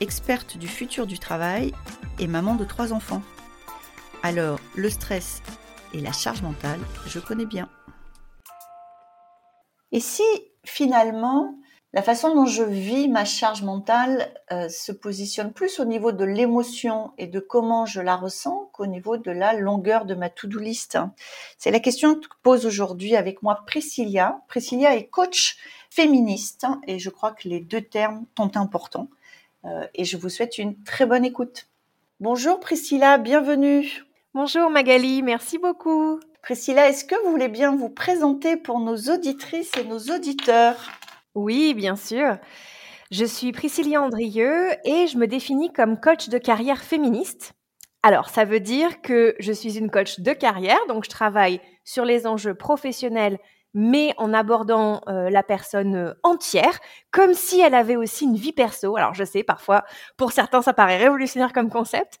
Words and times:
experte 0.00 0.56
du 0.56 0.68
futur 0.68 1.06
du 1.06 1.18
travail 1.18 1.72
et 2.18 2.26
maman 2.26 2.54
de 2.54 2.64
trois 2.64 2.92
enfants. 2.92 3.22
Alors, 4.22 4.60
le 4.74 4.90
stress 4.90 5.42
et 5.94 6.00
la 6.00 6.12
charge 6.12 6.42
mentale, 6.42 6.80
je 7.06 7.18
connais 7.18 7.46
bien. 7.46 7.68
Et 9.92 10.00
si 10.00 10.22
finalement, 10.64 11.54
la 11.94 12.02
façon 12.02 12.34
dont 12.34 12.44
je 12.44 12.62
vis 12.62 13.08
ma 13.08 13.24
charge 13.24 13.62
mentale 13.62 14.30
euh, 14.52 14.68
se 14.68 14.92
positionne 14.92 15.54
plus 15.54 15.80
au 15.80 15.86
niveau 15.86 16.12
de 16.12 16.24
l'émotion 16.24 17.12
et 17.16 17.26
de 17.26 17.40
comment 17.40 17.86
je 17.86 18.02
la 18.02 18.14
ressens 18.14 18.68
qu'au 18.74 18.86
niveau 18.86 19.16
de 19.16 19.30
la 19.30 19.54
longueur 19.54 20.04
de 20.04 20.14
ma 20.14 20.28
to-do 20.28 20.58
list 20.58 20.98
C'est 21.56 21.70
la 21.70 21.80
question 21.80 22.16
que 22.16 22.26
pose 22.42 22.66
aujourd'hui 22.66 23.16
avec 23.16 23.42
moi 23.42 23.62
Priscilla. 23.66 24.42
Priscilla 24.48 24.96
est 24.96 25.06
coach 25.06 25.56
féministe 25.88 26.66
et 26.86 26.98
je 26.98 27.08
crois 27.08 27.32
que 27.32 27.48
les 27.48 27.60
deux 27.60 27.80
termes 27.80 28.26
sont 28.36 28.58
importants. 28.58 29.08
Euh, 29.64 29.86
et 29.94 30.04
je 30.04 30.16
vous 30.16 30.28
souhaite 30.28 30.58
une 30.58 30.82
très 30.84 31.06
bonne 31.06 31.24
écoute. 31.24 31.68
Bonjour 32.20 32.60
Priscilla, 32.60 33.18
bienvenue. 33.18 34.04
Bonjour 34.34 34.70
Magali, 34.70 35.22
merci 35.22 35.58
beaucoup. 35.58 36.20
Priscilla, 36.42 36.88
est-ce 36.88 37.04
que 37.04 37.14
vous 37.24 37.30
voulez 37.30 37.48
bien 37.48 37.76
vous 37.76 37.90
présenter 37.90 38.56
pour 38.56 38.80
nos 38.80 38.96
auditrices 38.96 39.76
et 39.76 39.84
nos 39.84 39.98
auditeurs? 39.98 40.90
Oui, 41.34 41.74
bien 41.74 41.96
sûr. 41.96 42.38
Je 43.10 43.24
suis 43.24 43.52
Priscilla 43.52 44.02
Andrieux 44.02 44.70
et 44.84 45.06
je 45.06 45.16
me 45.18 45.26
définis 45.26 45.72
comme 45.72 45.98
coach 45.98 46.28
de 46.28 46.38
carrière 46.38 46.82
féministe. 46.82 47.54
Alors, 48.02 48.28
ça 48.28 48.44
veut 48.44 48.60
dire 48.60 49.00
que 49.02 49.34
je 49.40 49.52
suis 49.52 49.76
une 49.78 49.90
coach 49.90 50.20
de 50.20 50.32
carrière, 50.32 50.78
donc 50.88 51.04
je 51.04 51.10
travaille 51.10 51.60
sur 51.88 52.04
les 52.04 52.26
enjeux 52.26 52.54
professionnels 52.54 53.38
mais 53.74 54.14
en 54.16 54.32
abordant 54.32 55.02
euh, 55.08 55.30
la 55.30 55.42
personne 55.42 55.94
euh, 55.94 56.14
entière, 56.22 56.80
comme 57.10 57.34
si 57.34 57.60
elle 57.60 57.74
avait 57.74 57.96
aussi 57.96 58.24
une 58.24 58.36
vie 58.36 58.52
perso. 58.52 58.96
Alors 58.96 59.14
je 59.14 59.24
sais, 59.24 59.42
parfois, 59.42 59.84
pour 60.16 60.32
certains, 60.32 60.62
ça 60.62 60.72
paraît 60.72 60.96
révolutionnaire 60.96 61.52
comme 61.52 61.70
concept. 61.70 62.18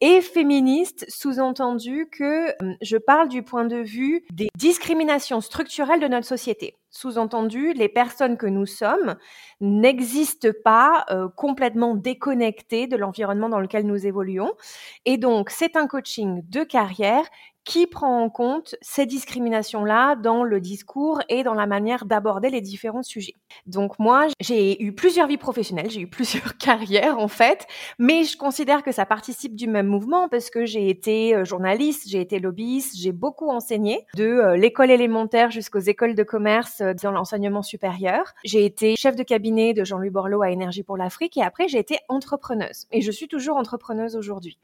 Et 0.00 0.20
féministe, 0.20 1.06
sous-entendu 1.08 2.08
que 2.10 2.48
euh, 2.50 2.74
je 2.82 2.96
parle 2.96 3.28
du 3.28 3.42
point 3.42 3.64
de 3.64 3.76
vue 3.76 4.24
des 4.32 4.48
discriminations 4.56 5.40
structurelles 5.40 6.00
de 6.00 6.08
notre 6.08 6.26
société. 6.26 6.74
Sous-entendu, 6.90 7.74
les 7.74 7.88
personnes 7.88 8.36
que 8.36 8.46
nous 8.46 8.66
sommes 8.66 9.16
n'existent 9.60 10.48
pas 10.64 11.04
complètement 11.36 11.94
déconnectées 11.94 12.86
de 12.86 12.96
l'environnement 12.96 13.50
dans 13.50 13.60
lequel 13.60 13.86
nous 13.86 14.06
évoluons. 14.06 14.52
Et 15.04 15.18
donc, 15.18 15.50
c'est 15.50 15.76
un 15.76 15.86
coaching 15.86 16.40
de 16.48 16.64
carrière 16.64 17.24
qui 17.68 17.86
prend 17.86 18.22
en 18.22 18.30
compte 18.30 18.76
ces 18.80 19.04
discriminations-là 19.04 20.16
dans 20.16 20.42
le 20.42 20.58
discours 20.58 21.20
et 21.28 21.42
dans 21.42 21.52
la 21.52 21.66
manière 21.66 22.06
d'aborder 22.06 22.48
les 22.48 22.62
différents 22.62 23.02
sujets. 23.02 23.34
Donc 23.66 23.98
moi, 23.98 24.26
j'ai 24.40 24.82
eu 24.82 24.94
plusieurs 24.94 25.26
vies 25.26 25.36
professionnelles, 25.36 25.90
j'ai 25.90 26.00
eu 26.00 26.06
plusieurs 26.18 26.56
carrières 26.56 27.18
en 27.18 27.28
fait, 27.28 27.66
mais 27.98 28.24
je 28.24 28.38
considère 28.38 28.82
que 28.82 28.90
ça 28.90 29.04
participe 29.04 29.54
du 29.54 29.68
même 29.68 29.86
mouvement 29.86 30.30
parce 30.30 30.48
que 30.48 30.64
j'ai 30.64 30.88
été 30.88 31.34
euh, 31.34 31.44
journaliste, 31.44 32.08
j'ai 32.08 32.22
été 32.22 32.38
lobbyiste, 32.38 32.96
j'ai 32.96 33.12
beaucoup 33.12 33.50
enseigné 33.50 34.06
de 34.16 34.24
euh, 34.24 34.56
l'école 34.56 34.90
élémentaire 34.90 35.50
jusqu'aux 35.50 35.78
écoles 35.78 36.14
de 36.14 36.22
commerce 36.22 36.80
euh, 36.80 36.94
dans 36.94 37.12
l'enseignement 37.12 37.60
supérieur. 37.60 38.32
J'ai 38.44 38.64
été 38.64 38.96
chef 38.96 39.14
de 39.14 39.22
cabinet 39.22 39.74
de 39.74 39.84
Jean-Louis 39.84 40.08
Borloo 40.08 40.40
à 40.40 40.50
Énergie 40.50 40.84
pour 40.84 40.96
l'Afrique 40.96 41.36
et 41.36 41.42
après 41.42 41.68
j'ai 41.68 41.78
été 41.78 41.98
entrepreneuse 42.08 42.86
et 42.92 43.02
je 43.02 43.10
suis 43.10 43.28
toujours 43.28 43.58
entrepreneuse 43.58 44.16
aujourd'hui. 44.16 44.56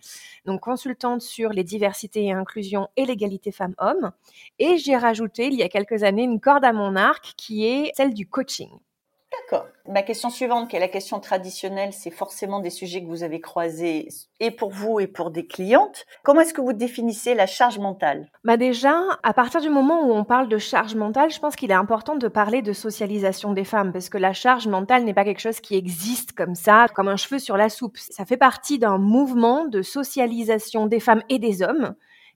Donc 0.46 0.60
consultante 0.60 1.20
sur 1.20 1.50
les 1.50 1.64
diversités 1.64 2.24
et 2.24 2.32
inclusion 2.32 2.88
et 2.96 3.06
l'égalité 3.06 3.52
femmes-hommes. 3.52 4.12
Et 4.58 4.78
j'ai 4.78 4.96
rajouté 4.96 5.46
il 5.46 5.54
y 5.54 5.62
a 5.62 5.68
quelques 5.68 6.02
années 6.02 6.24
une 6.24 6.40
corde 6.40 6.64
à 6.64 6.72
mon 6.72 6.96
arc 6.96 7.34
qui 7.36 7.66
est 7.66 7.92
celle 7.94 8.14
du 8.14 8.28
coaching. 8.28 8.70
D'accord. 9.40 9.66
Ma 9.88 10.02
question 10.02 10.30
suivante, 10.30 10.70
qui 10.70 10.76
est 10.76 10.80
la 10.80 10.88
question 10.88 11.20
traditionnelle, 11.20 11.92
c'est 11.92 12.10
forcément 12.10 12.60
des 12.60 12.70
sujets 12.70 13.02
que 13.02 13.08
vous 13.08 13.22
avez 13.22 13.40
croisés 13.40 14.08
et 14.40 14.50
pour 14.50 14.70
vous 14.70 15.00
et 15.00 15.06
pour 15.06 15.30
des 15.30 15.46
clientes. 15.46 16.04
Comment 16.22 16.40
est-ce 16.40 16.54
que 16.54 16.60
vous 16.60 16.72
définissez 16.72 17.34
la 17.34 17.46
charge 17.46 17.78
mentale? 17.78 18.30
Bah 18.44 18.56
déjà, 18.56 18.96
à 19.22 19.32
partir 19.32 19.60
du 19.60 19.70
moment 19.70 20.06
où 20.06 20.12
on 20.12 20.24
parle 20.24 20.48
de 20.48 20.58
charge 20.58 20.94
mentale, 20.94 21.30
je 21.30 21.40
pense 21.40 21.56
qu'il 21.56 21.70
est 21.70 21.74
important 21.74 22.16
de 22.16 22.28
parler 22.28 22.62
de 22.62 22.72
socialisation 22.72 23.52
des 23.52 23.64
femmes 23.64 23.92
parce 23.92 24.08
que 24.08 24.18
la 24.18 24.32
charge 24.32 24.68
mentale 24.68 25.04
n'est 25.04 25.14
pas 25.14 25.24
quelque 25.24 25.40
chose 25.40 25.60
qui 25.60 25.74
existe 25.74 26.32
comme 26.32 26.54
ça, 26.54 26.86
comme 26.94 27.08
un 27.08 27.16
cheveu 27.16 27.38
sur 27.38 27.56
la 27.56 27.68
soupe. 27.68 27.98
Ça 27.98 28.24
fait 28.24 28.36
partie 28.36 28.78
d'un 28.78 28.98
mouvement 28.98 29.66
de 29.66 29.82
socialisation 29.82 30.86
des 30.86 31.00
femmes 31.00 31.22
et 31.28 31.38
des 31.38 31.62
hommes 31.62 31.94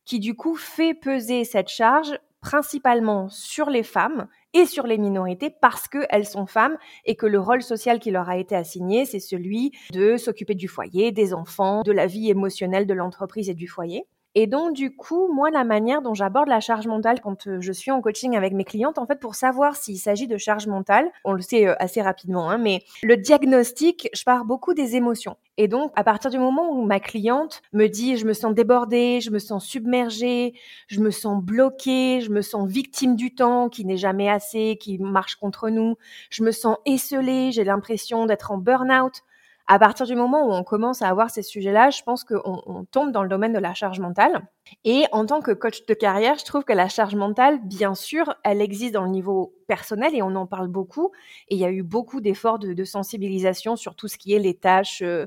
qui 0.08 0.18
du 0.18 0.34
coup 0.34 0.56
fait 0.56 0.94
peser 0.94 1.44
cette 1.44 1.68
charge 1.68 2.18
principalement 2.40 3.28
sur 3.28 3.68
les 3.68 3.82
femmes 3.82 4.26
et 4.54 4.64
sur 4.64 4.86
les 4.86 4.96
minorités 4.96 5.50
parce 5.50 5.86
qu'elles 5.86 6.24
sont 6.24 6.46
femmes 6.46 6.78
et 7.04 7.14
que 7.14 7.26
le 7.26 7.38
rôle 7.38 7.62
social 7.62 8.00
qui 8.00 8.10
leur 8.10 8.30
a 8.30 8.38
été 8.38 8.56
assigné, 8.56 9.04
c'est 9.04 9.20
celui 9.20 9.72
de 9.92 10.16
s'occuper 10.16 10.54
du 10.54 10.66
foyer, 10.66 11.12
des 11.12 11.34
enfants, 11.34 11.82
de 11.82 11.92
la 11.92 12.06
vie 12.06 12.30
émotionnelle 12.30 12.86
de 12.86 12.94
l'entreprise 12.94 13.50
et 13.50 13.54
du 13.54 13.68
foyer. 13.68 14.06
Et 14.34 14.46
donc, 14.46 14.74
du 14.74 14.94
coup, 14.94 15.32
moi, 15.32 15.50
la 15.50 15.64
manière 15.64 16.02
dont 16.02 16.14
j'aborde 16.14 16.48
la 16.48 16.60
charge 16.60 16.86
mentale 16.86 17.20
quand 17.20 17.46
euh, 17.46 17.60
je 17.60 17.72
suis 17.72 17.90
en 17.90 18.00
coaching 18.00 18.36
avec 18.36 18.52
mes 18.52 18.64
clientes, 18.64 18.98
en 18.98 19.06
fait, 19.06 19.18
pour 19.18 19.34
savoir 19.34 19.76
s'il 19.76 19.98
s'agit 19.98 20.26
de 20.26 20.36
charge 20.36 20.66
mentale, 20.66 21.10
on 21.24 21.32
le 21.32 21.40
sait 21.40 21.66
euh, 21.66 21.74
assez 21.78 22.02
rapidement, 22.02 22.50
hein, 22.50 22.58
mais 22.58 22.82
le 23.02 23.16
diagnostic, 23.16 24.08
je 24.14 24.22
pars 24.24 24.44
beaucoup 24.44 24.74
des 24.74 24.96
émotions. 24.96 25.36
Et 25.56 25.66
donc, 25.66 25.92
à 25.96 26.04
partir 26.04 26.30
du 26.30 26.38
moment 26.38 26.70
où 26.70 26.84
ma 26.84 27.00
cliente 27.00 27.62
me 27.72 27.88
dit, 27.88 28.16
je 28.16 28.26
me 28.26 28.32
sens 28.32 28.54
débordée, 28.54 29.20
je 29.20 29.30
me 29.30 29.40
sens 29.40 29.64
submergée, 29.64 30.54
je 30.86 31.00
me 31.00 31.10
sens 31.10 31.42
bloquée, 31.42 32.20
je 32.20 32.30
me 32.30 32.42
sens 32.42 32.68
victime 32.68 33.16
du 33.16 33.34
temps 33.34 33.68
qui 33.68 33.84
n'est 33.84 33.96
jamais 33.96 34.28
assez, 34.28 34.76
qui 34.80 34.98
marche 34.98 35.34
contre 35.36 35.68
nous, 35.70 35.96
je 36.30 36.44
me 36.44 36.52
sens 36.52 36.76
esselée, 36.86 37.50
j'ai 37.50 37.64
l'impression 37.64 38.26
d'être 38.26 38.52
en 38.52 38.58
burn-out, 38.58 39.22
à 39.70 39.78
partir 39.78 40.06
du 40.06 40.16
moment 40.16 40.46
où 40.46 40.52
on 40.52 40.64
commence 40.64 41.02
à 41.02 41.08
avoir 41.08 41.28
ces 41.28 41.42
sujets-là, 41.42 41.90
je 41.90 42.02
pense 42.02 42.24
qu'on 42.24 42.62
on 42.66 42.84
tombe 42.84 43.12
dans 43.12 43.22
le 43.22 43.28
domaine 43.28 43.52
de 43.52 43.58
la 43.58 43.74
charge 43.74 44.00
mentale. 44.00 44.48
Et 44.84 45.04
en 45.12 45.26
tant 45.26 45.42
que 45.42 45.50
coach 45.50 45.84
de 45.84 45.92
carrière, 45.92 46.38
je 46.38 46.44
trouve 46.46 46.64
que 46.64 46.72
la 46.72 46.88
charge 46.88 47.14
mentale, 47.14 47.60
bien 47.62 47.94
sûr, 47.94 48.34
elle 48.44 48.62
existe 48.62 48.94
dans 48.94 49.04
le 49.04 49.10
niveau 49.10 49.54
personnel 49.66 50.14
et 50.14 50.22
on 50.22 50.34
en 50.36 50.46
parle 50.46 50.68
beaucoup. 50.68 51.12
Et 51.48 51.56
il 51.56 51.60
y 51.60 51.66
a 51.66 51.70
eu 51.70 51.82
beaucoup 51.82 52.22
d'efforts 52.22 52.58
de, 52.58 52.84
sensibilisation 52.84 53.76
sur 53.76 53.94
tout 53.94 54.08
ce 54.08 54.16
qui 54.16 54.32
est 54.32 54.38
les 54.38 54.54
tâches 54.54 55.02
euh, 55.02 55.26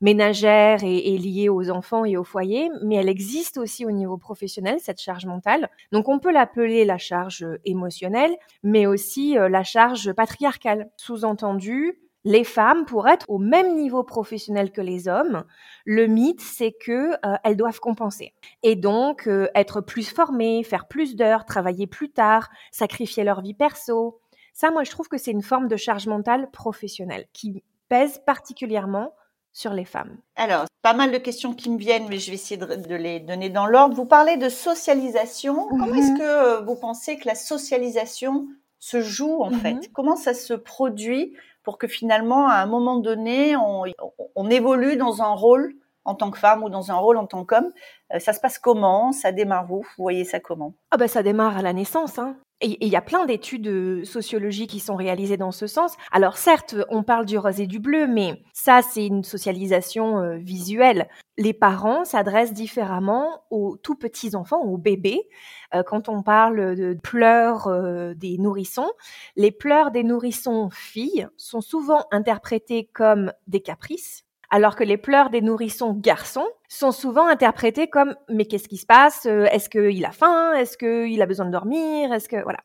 ménagères 0.00 0.82
et, 0.82 1.14
et, 1.14 1.16
liées 1.16 1.48
aux 1.48 1.70
enfants 1.70 2.04
et 2.04 2.16
au 2.16 2.24
foyer, 2.24 2.68
mais 2.82 2.96
elle 2.96 3.08
existe 3.08 3.56
aussi 3.56 3.86
au 3.86 3.92
niveau 3.92 4.18
professionnel, 4.18 4.78
cette 4.80 5.00
charge 5.00 5.26
mentale. 5.26 5.70
Donc 5.92 6.08
on 6.08 6.18
peut 6.18 6.32
l'appeler 6.32 6.84
la 6.84 6.98
charge 6.98 7.46
émotionnelle, 7.64 8.34
mais 8.64 8.86
aussi 8.86 9.38
euh, 9.38 9.48
la 9.48 9.62
charge 9.62 10.12
patriarcale. 10.12 10.90
Sous-entendu, 10.96 12.00
les 12.26 12.42
femmes, 12.42 12.86
pour 12.86 13.06
être 13.06 13.24
au 13.28 13.38
même 13.38 13.76
niveau 13.76 14.02
professionnel 14.02 14.72
que 14.72 14.80
les 14.80 15.06
hommes, 15.06 15.44
le 15.84 16.08
mythe, 16.08 16.40
c'est 16.40 16.72
que 16.72 17.12
euh, 17.24 17.36
elles 17.44 17.56
doivent 17.56 17.78
compenser. 17.78 18.34
Et 18.64 18.74
donc, 18.74 19.28
euh, 19.28 19.48
être 19.54 19.80
plus 19.80 20.10
formées, 20.10 20.64
faire 20.64 20.88
plus 20.88 21.14
d'heures, 21.14 21.44
travailler 21.44 21.86
plus 21.86 22.10
tard, 22.10 22.50
sacrifier 22.72 23.22
leur 23.22 23.42
vie 23.42 23.54
perso. 23.54 24.18
Ça, 24.52 24.72
moi, 24.72 24.82
je 24.82 24.90
trouve 24.90 25.06
que 25.06 25.18
c'est 25.18 25.30
une 25.30 25.42
forme 25.42 25.68
de 25.68 25.76
charge 25.76 26.08
mentale 26.08 26.50
professionnelle 26.50 27.26
qui 27.32 27.62
pèse 27.88 28.20
particulièrement 28.26 29.14
sur 29.52 29.72
les 29.72 29.84
femmes. 29.84 30.18
Alors, 30.34 30.64
pas 30.82 30.94
mal 30.94 31.12
de 31.12 31.18
questions 31.18 31.54
qui 31.54 31.70
me 31.70 31.78
viennent, 31.78 32.08
mais 32.08 32.18
je 32.18 32.30
vais 32.30 32.34
essayer 32.34 32.56
de, 32.56 32.94
les 32.96 33.20
donner 33.20 33.50
dans 33.50 33.66
l'ordre. 33.66 33.94
Vous 33.94 34.04
parlez 34.04 34.36
de 34.36 34.48
socialisation. 34.48 35.68
Comment 35.68 35.94
est-ce 35.94 36.10
mhm. 36.10 36.18
que 36.18 36.24
euh, 36.24 36.60
vous 36.62 36.74
pensez 36.74 37.18
que 37.18 37.28
la 37.28 37.36
socialisation 37.36 38.48
se 38.80 39.00
joue 39.00 39.44
en 39.44 39.52
fait? 39.52 39.74
Mhm. 39.74 39.86
Comment 39.94 40.16
ça 40.16 40.34
se 40.34 40.54
produit? 40.54 41.36
Pour 41.66 41.78
que 41.78 41.88
finalement, 41.88 42.48
à 42.48 42.58
un 42.58 42.66
moment 42.66 42.96
donné, 42.96 43.56
on, 43.56 44.50
évolue 44.50 44.96
dans 44.96 45.20
un 45.20 45.34
rôle 45.34 45.74
en 46.04 46.14
tant 46.14 46.30
que 46.30 46.38
femme 46.38 46.62
ou 46.62 46.70
dans 46.70 46.92
un 46.92 46.94
rôle 46.94 47.16
en 47.16 47.26
tant 47.26 47.44
qu'homme. 47.44 47.72
Euh, 48.14 48.20
ça 48.20 48.32
se 48.32 48.38
passe 48.38 48.60
comment? 48.60 49.10
Ça 49.10 49.32
démarre 49.32 49.68
où? 49.72 49.82
Vous 49.82 50.04
voyez 50.04 50.24
ça 50.24 50.38
comment? 50.38 50.74
Ah 50.92 50.96
ben 50.96 51.08
ça 51.08 51.24
démarre 51.24 51.56
à 51.56 51.62
la 51.62 51.72
naissance. 51.72 52.20
Hein. 52.20 52.36
Et 52.62 52.86
il 52.86 52.90
y 52.90 52.96
a 52.96 53.02
plein 53.02 53.26
d'études 53.26 53.66
euh, 53.66 54.04
sociologiques 54.04 54.70
qui 54.70 54.80
sont 54.80 54.96
réalisées 54.96 55.36
dans 55.36 55.52
ce 55.52 55.66
sens. 55.66 55.94
Alors 56.10 56.38
certes, 56.38 56.74
on 56.88 57.02
parle 57.02 57.26
du 57.26 57.36
rose 57.36 57.60
et 57.60 57.66
du 57.66 57.80
bleu, 57.80 58.06
mais 58.06 58.42
ça, 58.54 58.80
c'est 58.80 59.06
une 59.06 59.24
socialisation 59.24 60.20
euh, 60.20 60.36
visuelle. 60.36 61.06
Les 61.36 61.52
parents 61.52 62.06
s'adressent 62.06 62.54
différemment 62.54 63.42
aux 63.50 63.76
tout 63.76 63.94
petits 63.94 64.34
enfants, 64.34 64.62
aux 64.62 64.78
bébés. 64.78 65.28
Euh, 65.74 65.82
quand 65.82 66.08
on 66.08 66.22
parle 66.22 66.76
de 66.76 66.98
pleurs 67.02 67.68
des 68.14 68.38
nourrissons, 68.38 68.90
les 69.36 69.50
pleurs 69.50 69.90
des 69.90 70.02
nourrissons 70.02 70.70
filles 70.70 71.28
sont 71.36 71.60
souvent 71.60 72.06
interprétés 72.10 72.88
comme 72.94 73.32
des 73.46 73.60
caprices, 73.60 74.24
Alors 74.48 74.76
que 74.76 74.84
les 74.84 74.96
pleurs 74.96 75.28
des 75.28 75.42
nourrissons 75.42 75.92
garçons 75.92 76.48
sont 76.68 76.92
souvent 76.92 77.26
interprétés 77.26 77.88
comme 77.88 78.14
mais 78.28 78.46
qu'est-ce 78.46 78.68
qui 78.68 78.76
se 78.76 78.86
passe? 78.86 79.26
Euh, 79.26 79.44
Est-ce 79.46 79.68
qu'il 79.68 80.04
a 80.04 80.10
faim? 80.10 80.52
Est-ce 80.54 80.76
qu'il 80.76 81.20
a 81.22 81.26
besoin 81.26 81.46
de 81.46 81.52
dormir? 81.52 82.12
Est-ce 82.12 82.28
que 82.28 82.42
voilà. 82.42 82.58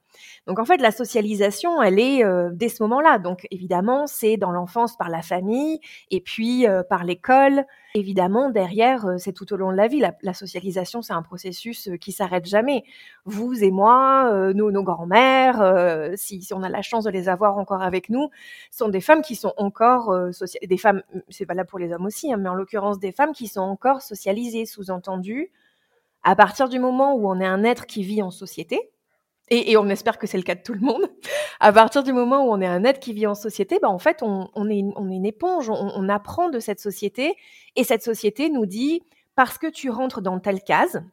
Donc 0.47 0.59
en 0.59 0.65
fait 0.65 0.77
la 0.77 0.91
socialisation 0.91 1.81
elle 1.81 1.99
est 1.99 2.23
euh, 2.23 2.49
dès 2.51 2.69
ce 2.69 2.83
moment-là. 2.83 3.19
Donc 3.19 3.47
évidemment 3.51 4.07
c'est 4.07 4.37
dans 4.37 4.51
l'enfance 4.51 4.97
par 4.97 5.09
la 5.09 5.21
famille 5.21 5.79
et 6.09 6.21
puis 6.21 6.67
euh, 6.67 6.83
par 6.83 7.03
l'école. 7.03 7.65
Évidemment 7.93 8.49
derrière 8.49 9.05
c'est 9.17 9.33
tout 9.33 9.51
au 9.53 9.57
long 9.57 9.71
de 9.71 9.77
la 9.77 9.87
vie. 9.87 10.01
La, 10.21 10.33
socialisation 10.33 11.01
c'est 11.01 11.13
un 11.13 11.21
processus 11.21 11.89
qui 11.99 12.11
s'arrête 12.11 12.45
jamais. 12.45 12.83
Vous 13.25 13.63
et 13.63 13.71
moi, 13.71 14.51
nous 14.53 14.71
nos 14.71 14.83
grands-mères, 14.83 16.13
si, 16.15 16.41
si, 16.41 16.53
on 16.53 16.63
a 16.63 16.69
la 16.69 16.81
chance 16.81 17.03
de 17.03 17.09
les 17.09 17.27
avoir 17.27 17.57
encore 17.57 17.81
avec 17.81 18.09
nous, 18.09 18.29
sont 18.71 18.87
des 18.87 19.01
femmes 19.01 19.21
qui 19.21 19.35
sont 19.35 19.53
encore 19.57 20.15
des 20.63 20.77
femmes 20.77 21.03
c'est 21.29 21.45
valable 21.45 21.69
pour 21.69 21.79
les 21.79 21.91
hommes 21.91 22.05
aussi, 22.05 22.31
hein, 22.31 22.37
mais 22.37 22.49
en 22.49 22.55
l'occurrence 22.55 22.99
des 22.99 23.11
femmes 23.11 23.33
qui 23.33 23.47
sont 23.47 23.61
encore 23.61 23.90
socialisé, 23.99 24.65
sous-entendu, 24.65 25.51
à 26.23 26.35
partir 26.35 26.69
du 26.69 26.79
moment 26.79 27.15
où 27.15 27.27
on 27.27 27.39
est 27.41 27.45
un 27.45 27.63
être 27.63 27.85
qui 27.87 28.03
vit 28.03 28.21
en 28.21 28.31
société, 28.31 28.91
et, 29.53 29.75
on 29.75 29.89
espère 29.89 30.17
que 30.17 30.27
c'est 30.27 30.37
le 30.37 30.43
cas 30.43 30.55
de 30.55 30.61
tout 30.61 30.73
le 30.73 30.79
monde, 30.79 31.11
à 31.59 31.73
partir 31.73 32.03
du 32.03 32.13
moment 32.13 32.45
où 32.45 32.53
on 32.53 32.61
est 32.61 32.67
un 32.67 32.85
être 32.85 33.01
qui 33.01 33.11
vit 33.11 33.27
en 33.27 33.35
société, 33.35 33.79
bah 33.81 33.89
en 33.89 33.99
fait, 33.99 34.23
on, 34.23 34.45
est, 34.69 34.83
on 34.95 35.09
est 35.09 35.15
une 35.15 35.25
éponge, 35.25 35.69
on, 35.69 36.07
apprend 36.07 36.49
de 36.49 36.59
cette 36.59 36.79
société, 36.79 37.35
et 37.75 37.83
cette 37.83 38.01
société 38.01 38.49
nous 38.49 38.65
dit, 38.65 39.03
parce 39.35 39.57
que 39.57 39.67
tu 39.67 39.89
rentres 39.89 40.21
dans 40.21 40.39
telle 40.39 40.61
case, 40.61 41.03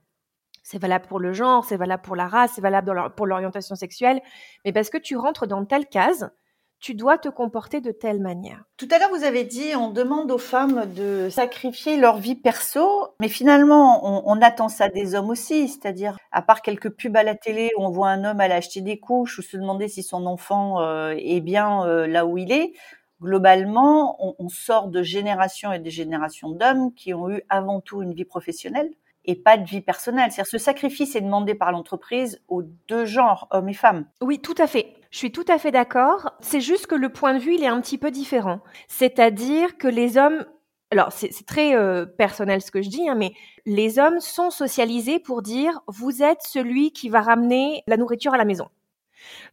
c'est 0.63 0.79
valable 0.79 1.07
pour 1.09 1.19
le 1.19 1.33
genre, 1.33 1.65
c'est 1.65 1.77
valable 1.77 2.03
pour 2.03 2.15
la 2.15 2.29
race, 2.29 2.53
c'est 2.55 2.61
valable 2.61 3.13
pour 3.17 3.27
l'orientation 3.27 3.75
sexuelle, 3.75 4.21
mais 4.65 4.73
parce 4.73 4.91
que 4.91 4.99
tu 4.99 5.17
rentres 5.17 5.49
dans 5.49 5.65
telle 5.65 5.87
case, 5.87 6.31
tu 6.81 6.95
dois 6.95 7.19
te 7.19 7.29
comporter 7.29 7.81
de 7.81 7.91
telle 7.91 8.21
manière. 8.21 8.65
Tout 8.77 8.89
à 8.91 8.99
l'heure, 8.99 9.11
vous 9.11 9.25
avez 9.25 9.45
dit, 9.45 9.75
on 9.75 9.91
demande 9.91 10.31
aux 10.31 10.39
femmes 10.39 10.87
de 10.95 11.29
sacrifier 11.29 11.97
leur 11.97 12.19
vie 12.19 12.37
perso, 12.37 13.09
mais 13.21 13.29
finalement, 13.29 14.29
on, 14.29 14.41
attend 14.41 14.69
ça 14.69 14.89
des 14.89 15.15
hommes 15.15 15.31
aussi, 15.31 15.69
c'est-à-dire, 15.69 16.17
à 16.31 16.43
part 16.43 16.63
quelques 16.63 16.91
pubs 16.91 17.17
à 17.17 17.25
la 17.25 17.35
télé 17.35 17.71
où 17.77 17.83
on 17.83 17.91
voit 17.91 18.11
un 18.11 18.25
homme 18.25 18.41
aller 18.41 18.55
acheter 18.55 18.81
des 18.81 18.99
couches 18.99 19.39
ou 19.39 19.43
se 19.43 19.57
demander 19.57 19.89
si 19.89 20.03
son 20.03 20.27
enfant 20.27 20.81
euh, 20.81 21.15
est 21.19 21.41
bien 21.41 21.85
euh, 21.85 22.07
là 22.07 22.25
où 22.25 22.39
il 22.39 22.53
est, 22.53 22.73
globalement, 23.21 24.17
on, 24.25 24.37
on 24.39 24.49
sort 24.49 24.89
de 24.89 25.03
générations 25.03 25.73
et 25.73 25.81
des 25.81 25.91
générations 25.91 26.51
d'hommes 26.51 26.95
qui 26.95 27.13
ont 27.13 27.29
eu 27.31 27.43
avant 27.49 27.81
tout 27.81 28.03
une 28.03 28.15
vie 28.15 28.25
professionnelle 28.25 28.91
et 29.25 29.35
pas 29.35 29.59
de 29.59 29.69
vie 29.69 29.81
personnelle. 29.81 30.31
C'est-à-dire 30.31 30.51
ce 30.51 30.59
sacrifice 30.59 31.17
est 31.17 31.21
demandé 31.21 31.55
par 31.55 31.73
l'entreprise 31.73 32.41
aux 32.49 32.63
deux 32.63 33.05
genres, 33.05 33.49
hommes 33.51 33.69
et 33.69 33.75
femmes. 33.75 34.07
Oui, 34.21 34.41
tout 34.41 34.55
à 34.59 34.67
fait. 34.67 34.95
Je 35.11 35.19
suis 35.19 35.33
tout 35.33 35.45
à 35.49 35.59
fait 35.59 35.71
d'accord. 35.71 36.33
C'est 36.41 36.61
juste 36.61 36.87
que 36.87 36.95
le 36.95 37.09
point 37.09 37.35
de 37.35 37.39
vue, 37.39 37.55
il 37.55 37.65
est 37.65 37.69
un 37.69 37.81
petit 37.81 37.99
peu 37.99 38.11
différent. 38.11 38.61
C'est-à-dire 38.89 39.79
que 39.79 39.89
les 39.89 40.19
hommes, 40.19 40.45
alors 40.91 41.13
c'est 41.13 41.47
très 41.47 41.75
euh, 41.75 42.05
personnel 42.05 42.61
ce 42.61 42.71
que 42.71 42.83
je 42.83 42.89
dis, 42.89 43.09
hein, 43.09 43.15
mais 43.15 43.33
les 43.65 43.99
hommes 43.99 44.21
sont 44.21 44.51
socialisés 44.51 45.19
pour 45.19 45.43
dire 45.43 45.81
vous 45.87 46.23
êtes 46.23 46.43
celui 46.43 46.93
qui 46.93 47.09
va 47.09 47.23
ramener 47.23 47.83
la 47.87 47.97
nourriture 47.97 48.35
à 48.35 48.39
la 48.39 48.45
maison. 48.45 48.69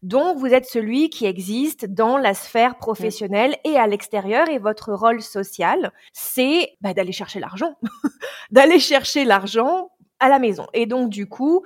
Donc, 0.04 0.38
vous 0.38 0.48
êtes 0.48 0.66
celui 0.66 1.10
qui 1.10 1.26
existe 1.26 1.86
dans 1.86 2.18
la 2.18 2.34
sphère 2.34 2.78
professionnelle 2.78 3.56
et 3.64 3.78
à 3.78 3.88
l'extérieur. 3.88 4.48
Et 4.50 4.60
votre 4.60 4.94
rôle 4.94 5.22
social, 5.22 5.92
c'est 6.14 6.74
bah, 6.82 6.94
d'aller 6.94 7.12
chercher 7.12 7.40
l'argent, 7.40 7.76
d'aller 8.52 8.80
chercher 8.80 9.26
l'argent 9.26 9.90
à 10.20 10.30
la 10.30 10.40
maison. 10.40 10.68
Et 10.74 10.86
donc, 10.86 11.10
du 11.10 11.28
coup, 11.28 11.64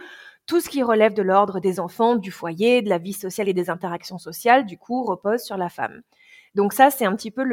tout 0.50 0.62
ce 0.62 0.68
qui 0.68 0.82
relève 0.82 1.14
de 1.14 1.22
l'ordre 1.22 1.60
des 1.60 1.80
enfants, 1.80 2.16
du 2.16 2.32
foyer, 2.32 2.82
de 2.82 2.90
la 2.90 2.98
vie 2.98 3.14
sociale 3.14 3.48
et 3.50 3.54
des 3.54 3.70
interactions 3.70 4.18
sociales, 4.18 4.66
du 4.66 4.80
coup, 4.80 5.04
repose 5.04 5.42
sur 5.44 5.58
la 5.58 5.70
femme. 5.70 6.02
Donc 6.56 6.74
ça, 6.74 6.90
c'est 6.90 7.06
un 7.06 7.16
petit 7.16 7.30
peu 7.30 7.44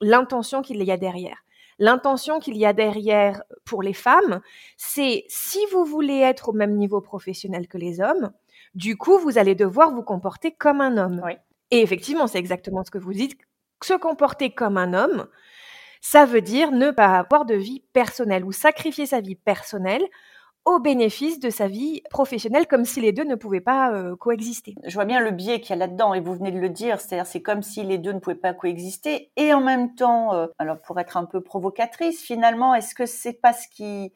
l'intention 0.00 0.60
qu'il 0.60 0.82
y 0.82 0.90
a 0.90 0.96
derrière. 0.96 1.44
L'intention 1.78 2.40
qu'il 2.40 2.56
y 2.56 2.66
a 2.66 2.72
derrière 2.72 3.44
pour 3.64 3.80
les 3.80 3.92
femmes, 3.92 4.40
c'est 4.76 5.24
si 5.28 5.60
vous 5.70 5.84
voulez 5.84 6.18
être 6.18 6.48
au 6.48 6.52
même 6.52 6.74
niveau 6.74 7.00
professionnel 7.00 7.68
que 7.68 7.78
les 7.78 8.00
hommes, 8.00 8.32
du 8.74 8.96
coup, 8.96 9.18
vous 9.18 9.38
allez 9.38 9.54
devoir 9.54 9.92
vous 9.92 10.02
comporter 10.02 10.50
comme 10.50 10.80
un 10.80 10.96
homme. 10.96 11.22
Et 11.70 11.80
effectivement, 11.80 12.26
c'est 12.26 12.40
exactement 12.40 12.82
ce 12.82 12.90
que 12.90 12.98
vous 12.98 13.12
dites. 13.12 13.38
Se 13.84 13.94
comporter 13.94 14.50
comme 14.50 14.78
un 14.78 14.94
homme, 14.94 15.28
ça 16.00 16.26
veut 16.26 16.42
dire 16.42 16.72
ne 16.72 16.90
pas 16.90 17.20
avoir 17.20 17.44
de 17.44 17.54
vie 17.54 17.84
personnelle 17.92 18.44
ou 18.44 18.50
sacrifier 18.50 19.06
sa 19.06 19.20
vie 19.20 19.36
personnelle 19.36 20.02
au 20.64 20.78
bénéfice 20.78 21.40
de 21.40 21.50
sa 21.50 21.66
vie 21.66 22.02
professionnelle, 22.10 22.66
comme 22.66 22.84
si 22.84 23.00
les 23.00 23.12
deux 23.12 23.24
ne 23.24 23.34
pouvaient 23.34 23.60
pas 23.60 23.92
euh, 23.92 24.14
coexister. 24.16 24.74
Je 24.84 24.94
vois 24.94 25.04
bien 25.04 25.20
le 25.20 25.32
biais 25.32 25.60
qu'il 25.60 25.70
y 25.70 25.72
a 25.72 25.76
là-dedans, 25.76 26.14
et 26.14 26.20
vous 26.20 26.34
venez 26.34 26.52
de 26.52 26.58
le 26.58 26.68
dire, 26.68 27.00
c'est-à-dire 27.00 27.26
c'est 27.26 27.42
comme 27.42 27.62
si 27.62 27.82
les 27.82 27.98
deux 27.98 28.12
ne 28.12 28.20
pouvaient 28.20 28.36
pas 28.36 28.54
coexister, 28.54 29.30
et 29.36 29.52
en 29.52 29.60
même 29.60 29.94
temps, 29.94 30.34
euh, 30.34 30.46
alors 30.58 30.80
pour 30.80 31.00
être 31.00 31.16
un 31.16 31.24
peu 31.24 31.40
provocatrice, 31.40 32.22
finalement, 32.22 32.74
est-ce 32.74 32.94
que 32.94 33.06
c'est 33.06 33.32
pas 33.32 33.52
ce 33.52 33.66
qui 33.68 34.12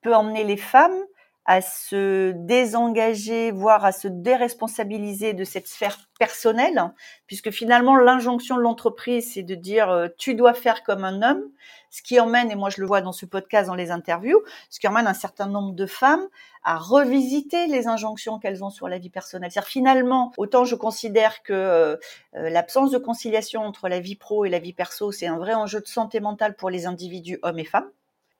peut 0.00 0.14
emmener 0.14 0.44
les 0.44 0.56
femmes 0.56 0.98
à 1.46 1.62
se 1.62 2.32
désengager, 2.32 3.50
voire 3.50 3.84
à 3.84 3.92
se 3.92 4.08
déresponsabiliser 4.08 5.32
de 5.32 5.44
cette 5.44 5.66
sphère 5.66 5.98
personnelle, 6.18 6.92
puisque 7.26 7.50
finalement 7.50 7.96
l'injonction 7.96 8.56
de 8.56 8.60
l'entreprise, 8.60 9.32
c'est 9.32 9.42
de 9.42 9.54
dire 9.54 9.90
euh, 9.90 10.08
tu 10.18 10.34
dois 10.34 10.54
faire 10.54 10.82
comme 10.82 11.04
un 11.04 11.22
homme, 11.22 11.42
ce 11.90 12.02
qui 12.02 12.20
emmène, 12.20 12.50
et 12.50 12.54
moi 12.54 12.70
je 12.70 12.80
le 12.80 12.86
vois 12.86 13.00
dans 13.00 13.12
ce 13.12 13.26
podcast, 13.26 13.68
dans 13.68 13.74
les 13.74 13.90
interviews, 13.90 14.40
ce 14.68 14.78
qui 14.78 14.86
emmène 14.86 15.06
un 15.06 15.14
certain 15.14 15.46
nombre 15.46 15.72
de 15.72 15.86
femmes 15.86 16.26
à 16.62 16.76
revisiter 16.76 17.66
les 17.66 17.88
injonctions 17.88 18.38
qu'elles 18.38 18.62
ont 18.62 18.70
sur 18.70 18.88
la 18.88 18.98
vie 18.98 19.10
personnelle. 19.10 19.50
C'est-à-dire 19.50 19.70
finalement, 19.70 20.32
autant 20.36 20.64
je 20.64 20.74
considère 20.74 21.42
que 21.42 21.52
euh, 21.52 21.96
euh, 22.36 22.50
l'absence 22.50 22.90
de 22.90 22.98
conciliation 22.98 23.62
entre 23.62 23.88
la 23.88 24.00
vie 24.00 24.16
pro 24.16 24.44
et 24.44 24.50
la 24.50 24.58
vie 24.58 24.74
perso, 24.74 25.10
c'est 25.10 25.26
un 25.26 25.38
vrai 25.38 25.54
enjeu 25.54 25.80
de 25.80 25.88
santé 25.88 26.20
mentale 26.20 26.54
pour 26.54 26.70
les 26.70 26.86
individus 26.86 27.38
hommes 27.42 27.58
et 27.58 27.64
femmes. 27.64 27.90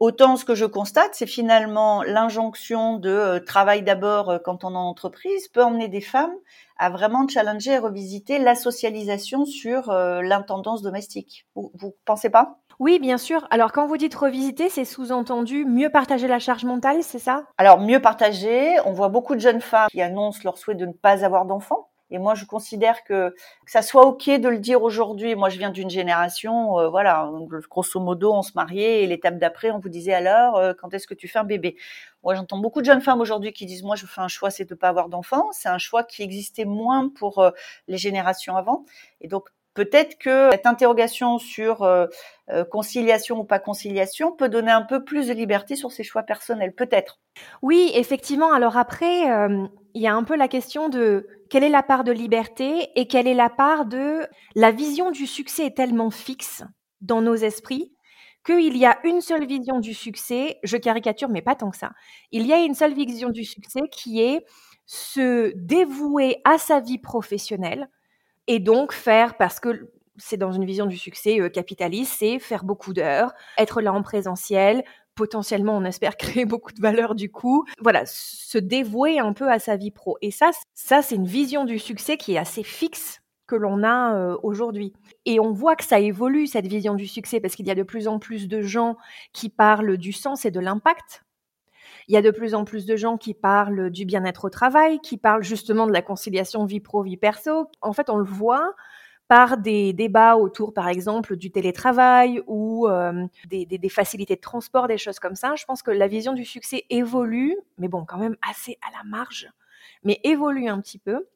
Autant 0.01 0.37
ce 0.37 0.47
que 0.47 0.55
je 0.55 0.65
constate, 0.65 1.11
c'est 1.13 1.27
finalement 1.27 2.03
l'injonction 2.03 2.97
de 2.97 3.11
euh, 3.11 3.39
travail 3.39 3.83
d'abord 3.83 4.31
euh, 4.31 4.39
quand 4.43 4.65
on 4.65 4.73
est 4.73 4.77
en 4.79 4.89
entreprise 4.89 5.49
peut 5.49 5.63
emmener 5.63 5.89
des 5.89 6.01
femmes 6.01 6.33
à 6.79 6.89
vraiment 6.89 7.29
challenger 7.29 7.73
et 7.73 7.79
revisiter 7.79 8.39
la 8.39 8.55
socialisation 8.55 9.45
sur 9.45 9.91
euh, 9.91 10.23
l'intendance 10.23 10.81
domestique. 10.81 11.47
Vous, 11.55 11.71
vous 11.75 11.95
pensez 12.07 12.31
pas? 12.31 12.57
Oui, 12.79 12.99
bien 12.99 13.19
sûr. 13.19 13.47
Alors, 13.51 13.73
quand 13.73 13.87
vous 13.87 13.99
dites 13.99 14.15
revisiter, 14.15 14.71
c'est 14.71 14.87
sous-entendu 14.87 15.67
mieux 15.67 15.91
partager 15.91 16.29
la 16.29 16.39
charge 16.39 16.65
mentale, 16.65 17.03
c'est 17.03 17.19
ça? 17.19 17.45
Alors, 17.59 17.79
mieux 17.79 18.01
partager. 18.01 18.81
On 18.87 18.93
voit 18.93 19.11
beaucoup 19.11 19.35
de 19.35 19.41
jeunes 19.41 19.61
femmes 19.61 19.91
qui 19.91 20.01
annoncent 20.01 20.41
leur 20.45 20.57
souhait 20.57 20.77
de 20.77 20.87
ne 20.87 20.93
pas 20.93 21.27
avoir 21.27 21.45
d'enfants. 21.45 21.90
Et 22.11 22.19
moi, 22.19 22.35
je 22.35 22.45
considère 22.45 23.05
que, 23.05 23.31
que 23.31 23.71
ça 23.71 23.83
soit 23.83 24.07
ok 24.07 24.29
de 24.29 24.49
le 24.49 24.59
dire 24.59 24.83
aujourd'hui. 24.83 25.35
Moi, 25.35 25.49
je 25.49 25.59
viens 25.59 25.71
d'une 25.71 25.91
génération, 25.91 26.79
euh, 26.79 26.89
voilà, 26.89 27.31
grosso 27.69 28.01
modo, 28.01 28.33
on 28.33 28.43
se 28.43 28.53
mariait 28.55 29.03
et 29.03 29.07
l'étape 29.07 29.39
d'après, 29.39 29.71
on 29.71 29.79
vous 29.79 29.89
disait 29.89 30.15
alors, 30.15 30.57
euh, 30.57 30.73
quand 30.79 30.93
est-ce 30.95 31.07
que 31.07 31.15
tu 31.15 31.29
fais 31.29 31.39
un 31.39 31.45
bébé? 31.45 31.77
Moi, 32.23 32.35
j'entends 32.35 32.59
beaucoup 32.59 32.81
de 32.81 32.87
jeunes 32.87 33.01
femmes 33.01 33.21
aujourd'hui 33.21 33.53
qui 33.53 33.67
disent, 33.67 33.83
moi, 33.83 33.97
je 33.97 34.07
fais 34.07 34.21
un 34.21 34.29
choix, 34.29 34.51
c'est 34.51 34.69
de 34.69 34.75
pas 34.75 34.89
avoir 34.89 35.09
d'enfants. 35.09 35.49
C'est 35.53 35.69
un 35.69 35.79
choix 35.79 36.05
qui 36.05 36.23
existait 36.23 36.65
moins 36.65 37.09
pour 37.09 37.39
euh, 37.39 37.51
les 37.89 37.97
générations 37.99 38.57
avant. 38.57 38.85
Et 39.21 39.29
donc, 39.29 39.49
peut-être 39.75 40.19
que 40.19 40.51
cette 40.51 40.67
interrogation 40.67 41.39
sur 41.39 41.89
conciliation 42.71 43.39
ou 43.41 43.45
pas 43.45 43.59
conciliation 43.59 44.33
peut 44.33 44.49
donner 44.49 44.71
un 44.71 44.83
peu 44.83 45.05
plus 45.05 45.29
de 45.29 45.33
liberté 45.33 45.77
sur 45.77 45.93
ses 45.93 46.03
choix 46.03 46.23
personnels, 46.23 46.75
peut-être. 46.75 47.21
Oui, 47.63 47.91
effectivement. 47.95 48.53
Alors 48.53 48.77
après, 48.77 49.23
il 49.95 50.03
y 50.03 50.07
a 50.07 50.15
un 50.15 50.25
peu 50.25 50.37
la 50.37 50.49
question 50.49 50.89
de 50.89 51.27
quelle 51.49 51.65
est 51.65 51.69
la 51.69 51.83
part 51.83 52.05
de 52.05 52.13
liberté 52.13 52.91
et 52.95 53.07
quelle 53.07 53.27
est 53.27 53.35
la 53.35 53.51
part 53.51 53.87
de 53.87 54.27
la 54.55 54.71
vision 54.71 55.11
du 55.11 55.27
succès 55.27 55.67
est 55.67 55.77
tellement 55.77 56.11
fixe 56.11 56.65
dans 57.01 57.23
nos 57.23 57.35
esprits 57.35 57.93
qu'il 58.45 58.77
y 58.77 58.87
a 58.87 58.99
une 59.05 59.21
seule 59.21 59.47
vision 59.47 59.81
du 59.81 59.93
succès, 59.93 60.59
je 60.63 60.77
caricature 60.77 61.29
mais 61.29 61.43
pas 61.43 61.55
tant 61.55 61.71
que 61.71 61.77
ça. 61.77 61.93
Il 62.33 62.47
y 62.47 62.53
a 62.53 62.59
une 62.59 62.75
seule 62.75 62.95
vision 62.95 63.29
du 63.29 63.45
succès 63.45 63.83
qui 63.91 64.21
est 64.23 64.45
se 64.87 65.53
dévouer 65.55 66.41
à 66.45 66.57
sa 66.57 66.81
vie 66.81 66.99
professionnelle 66.99 67.89
et 68.51 68.59
donc 68.59 68.93
faire 68.93 69.37
parce 69.37 69.61
que 69.61 69.93
c'est 70.17 70.37
dans 70.37 70.51
une 70.51 70.65
vision 70.65 70.87
du 70.87 70.97
succès 70.97 71.41
euh, 71.41 71.49
capitaliste, 71.49 72.17
c'est 72.19 72.41
faire 72.41 72.65
beaucoup 72.65 72.93
d'heures, 72.93 73.33
être 73.57 73.81
là 73.81 73.93
en 73.93 74.03
présentiel, 74.03 74.83
potentiellement, 75.15 75.77
on 75.77 75.85
espère 75.85 76.17
créer 76.19 76.47
beaucoup 76.47 76.73
de 76.73 76.81
valeur 76.81 77.15
du 77.15 77.31
coup. 77.31 77.65
Voilà, 77.81 78.03
se 78.07 78.59
dévouer 78.59 79.21
un 79.21 79.33
peu 79.35 79.49
à 79.49 79.61
sa 79.61 79.77
vie 79.77 79.93
pro. 79.93 80.19
Et 80.21 80.33
ça, 80.33 80.51
ça 80.75 81.01
c'est 81.01 81.15
une 81.15 81.29
vision 81.29 81.65
du 81.65 81.79
succès 81.79 82.17
qui 82.17 82.35
est 82.35 82.39
assez 82.39 82.65
fixe 82.65 83.21
que 83.47 83.55
l'on 83.55 83.85
a 83.85 84.17
euh, 84.17 84.37
aujourd'hui. 84.43 84.95
Et 85.27 85.39
on 85.39 85.53
voit 85.53 85.77
que 85.77 85.85
ça 85.85 86.01
évolue, 86.01 86.49
cette 86.49 86.67
vision 86.67 86.95
du 86.95 87.07
succès, 87.07 87.39
parce 87.39 87.55
qu'il 87.55 87.69
y 87.69 87.71
a 87.71 87.77
de 87.77 87.85
plus 87.85 88.09
en 88.09 88.19
plus 88.19 88.49
de 88.49 88.63
gens 88.63 88.97
qui 89.33 89.49
parlent 89.49 89.97
du 89.97 90.13
sens 90.13 90.45
et 90.45 90.51
de 90.51 90.59
l'impact. 90.59 91.23
Il 92.11 92.15
y 92.15 92.17
a 92.17 92.23
de 92.23 92.33
plus 92.33 92.57
en 92.57 92.65
plus 92.65 92.87
de 92.87 92.97
gens 92.97 93.17
qui 93.17 93.35
parlent 93.35 93.89
du 93.89 94.05
bien-être 94.05 94.47
au 94.47 94.51
travail, 94.51 94.99
qui 94.99 95.17
parlent 95.17 95.45
justement 95.45 95.87
de 95.87 95.93
la 95.93 96.03
conciliation 96.03 96.65
vie 96.65 96.81
pro-vie 96.81 97.17
perso. 97.17 97.71
En 97.83 97.93
fait, 97.93 98.11
on 98.11 98.17
le 98.17 98.25
voit, 98.25 98.75
par 99.29 99.59
des 99.59 99.93
débats 99.93 100.35
autour, 100.35 100.75
par 100.75 100.89
exemple, 100.89 101.37
du 101.37 101.53
télétravail 101.53 102.43
ou 102.49 102.89
euh, 102.89 103.29
des, 103.47 103.65
des, 103.65 103.89
facilités 103.89 104.35
de 104.35 104.41
transport, 104.41 104.89
des 104.89 104.99
choses 104.99 105.21
comme 105.21 105.37
ça. 105.37 105.55
Je 105.55 105.65
pense 105.65 105.85
que 105.85 105.93
la 105.93 106.09
vision 106.09 106.33
du 106.33 106.45
succès 106.45 106.85
évolue, 106.91 107.57
mais 107.79 107.87
bon, 107.87 108.05
quand 108.05 108.19
même 108.19 108.37
assez 108.43 108.77
à 108.83 108.91
la 108.91 109.09
marge, 109.09 109.49
mais 110.03 110.19
évolue 110.25 110.67
un 110.67 110.81
petit 110.81 110.99
peu. 110.99 111.29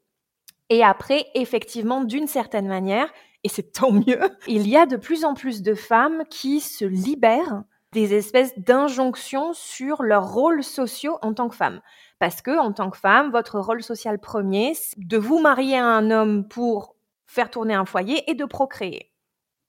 Et 0.71 0.83
après, 0.83 1.27
effectivement, 1.37 2.03
d'une 2.03 2.27
certaine 2.27 2.67
manière, 2.67 3.13
et 3.45 3.49
c'est 3.49 3.71
tant 3.71 3.93
mieux. 3.93 4.19
Il 4.49 4.69
y 4.69 4.77
a 4.77 4.87
de 4.87 4.97
plus 4.97 5.25
en 5.25 5.35
plus 5.35 5.63
de 5.63 5.75
femmes 5.75 6.25
qui 6.29 6.59
se 6.59 6.85
libèrent 6.85 7.63
des 7.95 8.13
espèces 8.15 8.59
d'injonctions 8.59 9.55
sur 9.55 10.03
leurs 10.03 10.31
rôles 10.33 10.63
sociaux 10.65 11.19
en 11.23 11.33
tant 11.33 11.49
que 11.49 11.55
femme. 11.57 11.81
Parce 12.19 12.43
que, 12.43 12.59
en 12.59 12.73
tant 12.73 12.91
que 12.91 12.99
femme, 12.99 13.31
votre 13.31 13.59
rôle 13.61 13.83
social 13.83 14.19
premier, 14.19 14.75
c'est 14.75 14.99
de 14.99 15.17
vous 15.17 15.39
marier 15.39 15.79
à 15.79 15.87
un 15.87 16.11
homme 16.11 16.47
pour 16.49 16.97
faire 17.27 17.51
tourner 17.51 17.75
un 17.75 17.87
foyer 17.87 18.29
et 18.31 18.35
de 18.35 18.45
procréer. 18.45 19.13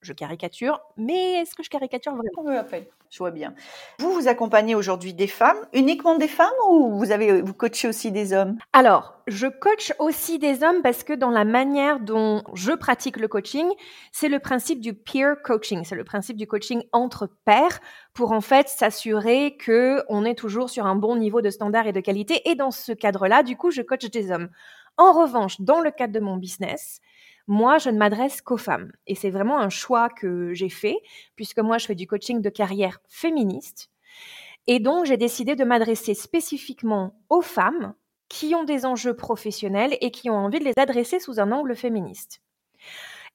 Je 0.01 0.13
caricature, 0.13 0.82
mais 0.98 1.36
est-ce 1.41 1.55
que 1.55 1.63
je 1.63 1.70
caricature 1.70 2.13
vraiment? 2.13 2.46
Je 3.15 3.19
vois 3.19 3.31
bien. 3.31 3.53
Vous, 4.00 4.12
vous 4.12 4.27
accompagnez 4.27 4.75
aujourd'hui 4.75 5.13
des 5.13 5.27
femmes, 5.27 5.55
uniquement 5.72 6.17
des 6.17 6.27
femmes, 6.27 6.51
ou 6.69 6.98
vous 6.98 7.12
avez, 7.12 7.41
vous 7.41 7.53
coachez 7.53 7.88
aussi 7.88 8.12
des 8.12 8.34
hommes? 8.34 8.57
Alors, 8.74 9.22
je 9.27 9.48
coach 9.48 9.93
aussi 10.00 10.38
des 10.38 10.63
hommes 10.63 10.81
parce 10.84 11.05
que 11.05 11.13
dans 11.13 11.29
la 11.29 11.45
manière 11.45 12.01
dont 12.01 12.43
je 12.55 12.74
pratique 12.74 13.15
le 13.15 13.29
coaching, 13.29 13.69
c'est 14.12 14.27
le 14.27 14.39
principe 14.39 14.81
du 14.81 14.93
peer 14.93 15.36
coaching, 15.45 15.86
c'est 15.86 15.95
le 15.95 16.03
principe 16.03 16.36
du 16.36 16.45
coaching 16.45 16.84
entre 16.91 17.29
pairs 17.45 17.79
pour 18.13 18.34
en 18.34 18.41
fait 18.41 18.67
s'assurer 18.67 19.55
que 19.55 20.03
on 20.10 20.25
est 20.25 20.36
toujours 20.36 20.69
sur 20.69 20.86
un 20.86 20.98
bon 20.98 21.15
niveau 21.15 21.39
de 21.39 21.50
standard 21.50 21.88
et 21.88 21.93
de 21.93 22.01
qualité. 22.01 22.50
Et 22.50 22.55
dans 22.55 22.72
ce 22.72 22.91
cadre-là, 22.91 23.43
du 23.43 23.55
coup, 23.55 23.72
je 23.72 23.81
coach 23.81 24.03
des 24.12 24.29
hommes. 24.29 24.50
En 24.98 25.13
revanche, 25.13 25.62
dans 25.62 25.79
le 25.79 25.91
cadre 25.91 26.12
de 26.12 26.19
mon 26.19 26.36
business, 26.36 27.00
moi, 27.47 27.77
je 27.77 27.89
ne 27.89 27.97
m'adresse 27.97 28.41
qu'aux 28.41 28.57
femmes. 28.57 28.91
Et 29.07 29.15
c'est 29.15 29.29
vraiment 29.29 29.59
un 29.59 29.69
choix 29.69 30.09
que 30.09 30.53
j'ai 30.53 30.69
fait, 30.69 30.97
puisque 31.35 31.59
moi, 31.59 31.77
je 31.77 31.85
fais 31.85 31.95
du 31.95 32.07
coaching 32.07 32.41
de 32.41 32.49
carrière 32.49 32.99
féministe. 33.07 33.89
Et 34.67 34.79
donc, 34.79 35.05
j'ai 35.05 35.17
décidé 35.17 35.55
de 35.55 35.63
m'adresser 35.63 36.13
spécifiquement 36.13 37.19
aux 37.29 37.41
femmes 37.41 37.93
qui 38.29 38.55
ont 38.55 38.63
des 38.63 38.85
enjeux 38.85 39.15
professionnels 39.15 39.97
et 40.01 40.09
qui 40.09 40.29
ont 40.29 40.37
envie 40.37 40.59
de 40.59 40.63
les 40.63 40.73
adresser 40.77 41.19
sous 41.19 41.39
un 41.39 41.51
angle 41.51 41.75
féministe. 41.75 42.41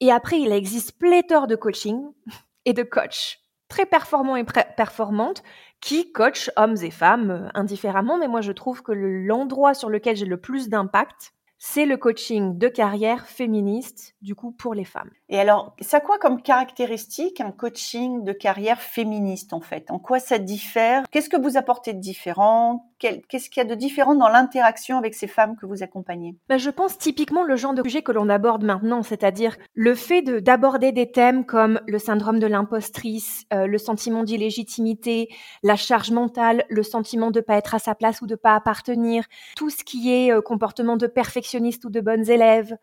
Et 0.01 0.11
après, 0.11 0.41
il 0.41 0.53
existe 0.53 0.99
pléthore 0.99 1.47
de 1.47 1.57
coaching 1.57 2.03
et 2.65 2.73
de 2.73 2.83
coachs 2.83 3.41
très 3.71 3.87
performants 3.87 4.37
et 4.37 4.45
performantes 4.45 5.43
qui 5.81 6.13
coachent 6.13 6.51
hommes 6.57 6.77
et 6.83 6.91
femmes 6.91 7.31
euh, 7.31 7.49
indifféremment. 7.55 8.19
Mais 8.19 8.29
moi, 8.29 8.43
je 8.43 8.53
trouve 8.53 8.83
que 8.83 8.93
l'endroit 8.93 9.73
sur 9.73 9.89
lequel 9.89 10.17
j'ai 10.17 10.27
le 10.27 10.37
plus 10.37 10.69
d'impact, 10.69 11.33
c'est 11.63 11.85
le 11.85 11.99
coaching 11.99 12.57
de 12.57 12.69
carrière 12.69 13.27
féministe, 13.27 14.15
du 14.23 14.35
coup, 14.35 14.51
pour 14.51 14.73
les 14.73 14.87
femmes. 14.87 15.11
Et 15.29 15.39
alors, 15.39 15.77
ça 15.83 16.01
quoi 16.01 16.19
comme 16.19 16.41
caractéristique 16.41 17.41
un 17.43 17.53
coaching 17.53 18.25
de 18.25 18.33
carrière 18.33 18.81
féministe, 18.81 19.53
en 19.53 19.61
fait? 19.61 19.91
En 19.91 19.99
quoi 19.99 20.21
ça 20.21 20.39
diffère? 20.39 21.05
Qu'est-ce 21.11 21.29
que 21.29 21.41
vous 21.41 21.59
apportez 21.59 21.93
de 21.93 22.01
différent? 22.01 22.87
Qu'est-ce 22.99 23.49
qu'il 23.49 23.63
y 23.63 23.67
a 23.67 23.69
de 23.69 23.75
différent 23.75 24.15
dans 24.15 24.29
l'interaction 24.29 24.99
avec 24.99 25.15
ces 25.15 25.27
femmes 25.27 25.57
que 25.57 25.67
vous 25.67 25.83
accompagnez? 25.83 26.35
Ben, 26.49 26.59
Je 26.59 26.71
pense 26.71 26.99
typiquement 26.99 27.45
le 27.45 27.57
genre 27.57 27.75
de 27.75 27.83
sujet 27.83 28.03
que 28.03 28.13
l'on 28.13 28.29
aborde 28.29 28.65
maintenant, 28.65 29.03
c'est-à-dire 29.03 29.57
le 29.75 29.95
fait 29.95 30.23
d'aborder 30.23 30.93
des 30.93 31.11
thèmes 31.11 31.45
comme 31.45 31.81
le 31.87 31.99
syndrome 31.99 32.39
de 32.39 32.47
l'impostrice, 32.47 33.45
euh, 33.53 33.67
le 33.67 33.79
sentiment 33.79 34.23
d'illégitimité, 34.23 35.29
la 35.63 35.77
charge 35.77 36.11
mentale, 36.11 36.65
le 36.69 36.83
sentiment 36.83 37.31
de 37.31 37.41
ne 37.41 37.45
pas 37.45 37.57
être 37.57 37.75
à 37.75 37.79
sa 37.79 37.95
place 37.95 38.21
ou 38.23 38.27
de 38.27 38.35
ne 38.35 38.37
pas 38.37 38.55
appartenir, 38.55 39.25
tout 39.57 39.71
ce 39.71 39.85
qui 39.85 40.13
est 40.13 40.33
euh, 40.33 40.41
comportement 40.41 40.97
de 40.97 41.07
perfectionniste 41.51 41.85
ou 41.85 41.91
de 41.91 42.01
bonnes 42.01 42.31
élèves. 42.31 42.77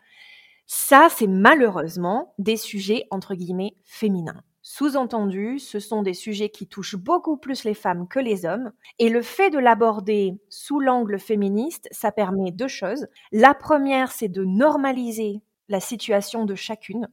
Ça, 0.65 1.07
c'est 1.09 1.27
malheureusement 1.27 2.33
des 2.37 2.57
sujets 2.57 3.05
entre 3.11 3.33
guillemets 3.33 3.75
féminins. 3.85 4.43
Sous-entendu, 4.61 5.59
ce 5.59 5.79
sont 5.79 6.01
des 6.01 6.13
sujets 6.13 6.49
qui 6.49 6.67
touchent 6.67 6.97
beaucoup 6.97 7.37
plus 7.37 7.63
les 7.63 7.73
femmes 7.73 8.09
que 8.09 8.19
les 8.19 8.45
hommes, 8.45 8.73
et 8.99 9.07
le 9.07 9.21
fait 9.21 9.49
de 9.49 9.59
l'aborder 9.59 10.33
sous 10.49 10.81
l'angle 10.81 11.17
féministe, 11.17 11.87
ça 11.91 12.11
permet 12.11 12.51
deux 12.51 12.67
choses. 12.67 13.07
La 13.31 13.53
première, 13.53 14.11
c'est 14.11 14.27
de 14.27 14.43
normaliser 14.43 15.41
la 15.69 15.79
situation 15.79 16.43
de 16.43 16.55
chacune. 16.55 17.07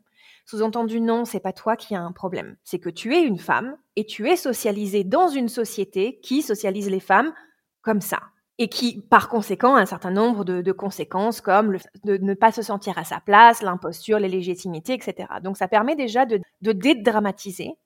Sous-entendu, 0.47 1.01
non, 1.01 1.25
c'est 1.25 1.39
pas 1.39 1.53
toi 1.53 1.77
qui 1.77 1.95
as 1.95 2.03
un 2.03 2.11
problème. 2.11 2.57
C'est 2.65 2.81
que 2.81 2.91
tu 2.91 3.15
es 3.15 3.23
une 3.23 3.39
femme 3.39 3.77
et 3.95 4.05
tu 4.05 4.29
es 4.29 4.37
socialisée 4.37 5.05
dans 5.05 5.29
une 5.29 5.49
société 5.49 6.19
qui 6.21 6.43
socialise 6.43 6.91
les 6.91 7.01
femmes 7.01 7.33
comme 7.83 8.01
ça 8.01 8.21
et 8.59 8.69
qui, 8.69 9.01
par 9.11 9.29
conséquent, 9.29 9.75
a 9.75 9.81
un 9.81 9.87
certain 9.87 10.11
nombre 10.11 10.45
de, 10.45 10.73
conséquences 10.73 11.41
comme 11.41 11.73
le, 11.73 11.79
de 12.05 12.17
ne 12.19 12.35
pas 12.35 12.53
se 12.53 12.63
sentir 12.63 12.99
à 12.99 13.05
sa 13.05 13.21
place, 13.21 13.63
l'imposture, 13.63 14.19
l'illégitimité, 14.19 14.95
etc. 14.95 15.29
Donc 15.43 15.57
ça 15.57 15.69
permet 15.69 15.97
déjà 15.97 16.25
de, 16.27 16.41
dédramatiser 16.61 17.77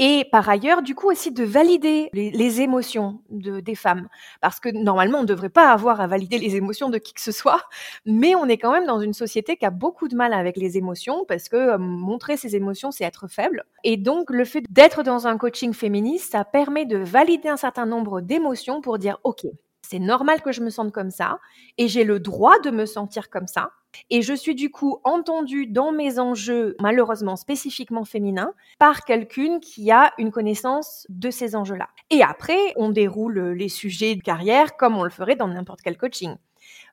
et 0.00 0.26
par 0.30 0.48
ailleurs, 0.48 0.82
du 0.82 0.94
coup 0.94 1.10
aussi 1.10 1.32
de 1.32 1.42
valider 1.42 2.08
les, 2.12 2.60
émotions 2.60 3.20
de, 3.30 3.58
des 3.58 3.74
femmes. 3.74 4.08
Parce 4.40 4.60
que 4.60 4.68
normalement, 4.68 5.18
on 5.18 5.22
ne 5.22 5.26
devrait 5.26 5.48
pas 5.48 5.72
avoir 5.72 6.00
à 6.00 6.06
valider 6.06 6.38
les 6.38 6.54
émotions 6.54 6.88
de 6.88 6.98
qui 6.98 7.12
que 7.14 7.20
ce 7.20 7.32
soit, 7.32 7.64
mais 8.06 8.36
on 8.36 8.46
est 8.46 8.58
quand 8.58 8.70
même 8.70 8.86
dans 8.86 9.00
une 9.00 9.12
société 9.12 9.56
qui 9.56 9.66
a 9.66 9.70
beaucoup 9.70 10.06
de 10.06 10.14
mal 10.14 10.32
avec 10.34 10.56
les 10.56 10.78
émotions, 10.78 11.24
parce 11.26 11.48
que 11.48 11.56
euh, 11.56 11.78
montrer 11.78 12.36
ses 12.36 12.54
émotions, 12.54 12.92
c'est 12.92 13.02
être 13.02 13.26
faible. 13.26 13.64
Et 13.82 13.96
donc, 13.96 14.30
le 14.30 14.44
fait 14.44 14.62
d'être 14.70 15.02
dans 15.02 15.26
un 15.26 15.36
coaching 15.36 15.72
féministe, 15.72 16.30
ça 16.30 16.44
permet 16.44 16.86
de 16.86 16.98
valider 16.98 17.48
un 17.48 17.56
certain 17.56 17.84
nombre 17.84 18.20
d'émotions 18.20 18.80
pour 18.80 18.98
dire, 18.98 19.18
OK, 19.24 19.46
c'est 19.88 19.98
normal 19.98 20.42
que 20.42 20.52
je 20.52 20.60
me 20.60 20.68
sente 20.68 20.92
comme 20.92 21.10
ça 21.10 21.38
et 21.78 21.88
j'ai 21.88 22.04
le 22.04 22.20
droit 22.20 22.58
de 22.58 22.70
me 22.70 22.84
sentir 22.84 23.30
comme 23.30 23.46
ça. 23.46 23.70
Et 24.10 24.20
je 24.20 24.34
suis 24.34 24.54
du 24.54 24.70
coup 24.70 25.00
entendue 25.02 25.66
dans 25.66 25.92
mes 25.92 26.18
enjeux, 26.18 26.76
malheureusement 26.78 27.36
spécifiquement 27.36 28.04
féminins, 28.04 28.52
par 28.78 29.06
quelqu'une 29.06 29.60
qui 29.60 29.90
a 29.90 30.12
une 30.18 30.30
connaissance 30.30 31.06
de 31.08 31.30
ces 31.30 31.56
enjeux-là. 31.56 31.88
Et 32.10 32.22
après, 32.22 32.58
on 32.76 32.90
déroule 32.90 33.52
les 33.52 33.70
sujets 33.70 34.14
de 34.14 34.20
carrière 34.20 34.76
comme 34.76 34.98
on 34.98 35.04
le 35.04 35.10
ferait 35.10 35.36
dans 35.36 35.48
n'importe 35.48 35.80
quel 35.80 35.96
coaching. 35.96 36.36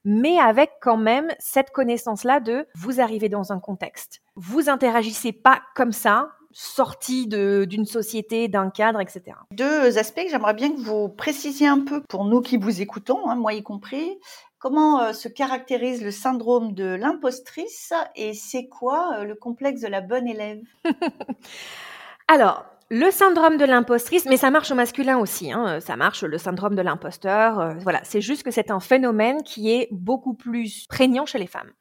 Mais 0.06 0.38
avec 0.40 0.72
quand 0.82 0.98
même 0.98 1.28
cette 1.38 1.72
connaissance-là 1.72 2.40
de 2.40 2.66
vous 2.76 3.02
arrivez 3.02 3.28
dans 3.28 3.52
un 3.52 3.60
contexte. 3.60 4.22
Vous 4.36 4.70
interagissez 4.70 5.34
pas 5.34 5.62
comme 5.76 5.92
ça 5.92 6.32
sortie 6.58 7.28
d'une 7.28 7.86
société, 7.86 8.48
d'un 8.48 8.70
cadre, 8.70 9.02
etc. 9.02 9.36
Deux 9.52 9.98
aspects 9.98 10.24
que 10.24 10.30
j'aimerais 10.30 10.54
bien 10.54 10.72
que 10.72 10.80
vous 10.80 11.10
précisiez 11.10 11.68
un 11.68 11.82
peu 11.82 12.02
pour 12.08 12.24
nous 12.24 12.40
qui 12.40 12.56
vous 12.56 12.82
écoutons, 12.82 13.30
hein, 13.30 13.36
moi 13.36 13.54
y 13.54 13.62
compris. 13.62 14.18
Comment 14.58 15.02
euh, 15.02 15.12
se 15.14 15.28
caractérise 15.28 16.02
le 16.02 16.12
syndrome 16.12 16.74
de 16.74 16.86
l'impostrice 16.86 17.92
et 18.16 18.34
c'est 18.34 18.68
quoi 18.68 19.18
euh, 19.18 19.24
le 19.26 19.36
complexe 19.36 19.82
de 19.82 19.88
la 19.88 20.00
bonne 20.00 20.30
élève? 20.30 20.62
Alors, 22.30 22.66
le 22.92 23.10
syndrome 23.10 23.58
de 23.58 23.66
l'impostrice, 23.66 24.26
mais 24.26 24.38
ça 24.38 24.52
marche 24.52 24.70
au 24.70 24.76
masculin 24.76 25.18
aussi, 25.18 25.52
hein, 25.52 25.80
ça 25.80 25.96
marche 25.96 26.24
le 26.24 26.38
syndrome 26.38 26.76
de 26.76 26.84
l'imposteur. 26.84 27.60
Euh, 27.60 27.74
voilà, 27.82 28.00
c'est 28.04 28.22
juste 28.22 28.44
que 28.44 28.52
c'est 28.52 28.70
un 28.70 28.80
phénomène 28.80 29.42
qui 29.42 29.72
est 29.72 29.88
beaucoup 29.92 30.36
plus 30.36 30.86
prégnant 30.88 31.26
chez 31.26 31.40
les 31.40 31.48
femmes. 31.48 31.72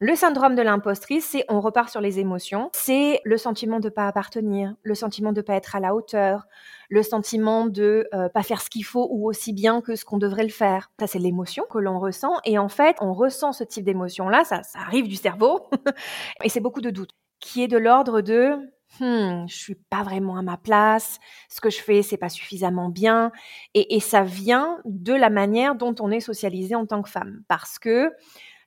Le 0.00 0.16
syndrome 0.16 0.56
de 0.56 0.62
l'impostrice, 0.62 1.26
c'est 1.26 1.44
on 1.48 1.60
repart 1.60 1.90
sur 1.90 2.00
les 2.00 2.18
émotions, 2.18 2.70
c'est 2.72 3.20
le 3.24 3.36
sentiment 3.36 3.78
de 3.78 3.88
pas 3.88 4.08
appartenir, 4.08 4.74
le 4.82 4.96
sentiment 4.96 5.32
de 5.32 5.42
pas 5.42 5.54
être 5.54 5.76
à 5.76 5.80
la 5.80 5.94
hauteur, 5.94 6.48
le 6.88 7.04
sentiment 7.04 7.66
de 7.66 8.08
euh, 8.12 8.28
pas 8.28 8.42
faire 8.42 8.60
ce 8.60 8.68
qu'il 8.68 8.84
faut 8.84 9.06
ou 9.12 9.28
aussi 9.28 9.52
bien 9.52 9.80
que 9.80 9.94
ce 9.94 10.04
qu'on 10.04 10.18
devrait 10.18 10.42
le 10.42 10.48
faire. 10.48 10.90
Ça 10.98 11.06
c'est 11.06 11.20
l'émotion 11.20 11.64
que 11.70 11.78
l'on 11.78 12.00
ressent 12.00 12.34
et 12.44 12.58
en 12.58 12.68
fait, 12.68 12.96
on 13.00 13.12
ressent 13.12 13.52
ce 13.52 13.62
type 13.62 13.84
d'émotion 13.84 14.28
là, 14.28 14.42
ça, 14.42 14.64
ça 14.64 14.80
arrive 14.80 15.06
du 15.06 15.16
cerveau 15.16 15.68
et 16.42 16.48
c'est 16.48 16.60
beaucoup 16.60 16.80
de 16.80 16.90
doutes 16.90 17.12
qui 17.40 17.62
est 17.62 17.68
de 17.68 17.78
l'ordre 17.78 18.20
de 18.20 18.56
hmm, 19.00 19.46
je 19.48 19.56
suis 19.56 19.74
pas 19.74 20.02
vraiment 20.02 20.36
à 20.36 20.42
ma 20.42 20.56
place, 20.56 21.18
ce 21.48 21.60
que 21.60 21.70
je 21.70 21.80
fais 21.80 22.02
c'est 22.02 22.16
pas 22.16 22.28
suffisamment 22.28 22.88
bien, 22.88 23.32
et, 23.74 24.00
ça 24.00 24.22
vient 24.22 24.78
de 24.84 25.12
la 25.12 25.30
manière 25.30 25.74
dont 25.74 25.94
on 26.00 26.10
est 26.10 26.20
socialisé 26.20 26.74
en 26.74 26.86
tant 26.86 27.02
que 27.02 27.10
femme, 27.10 27.42
parce 27.48 27.78
que 27.78 28.12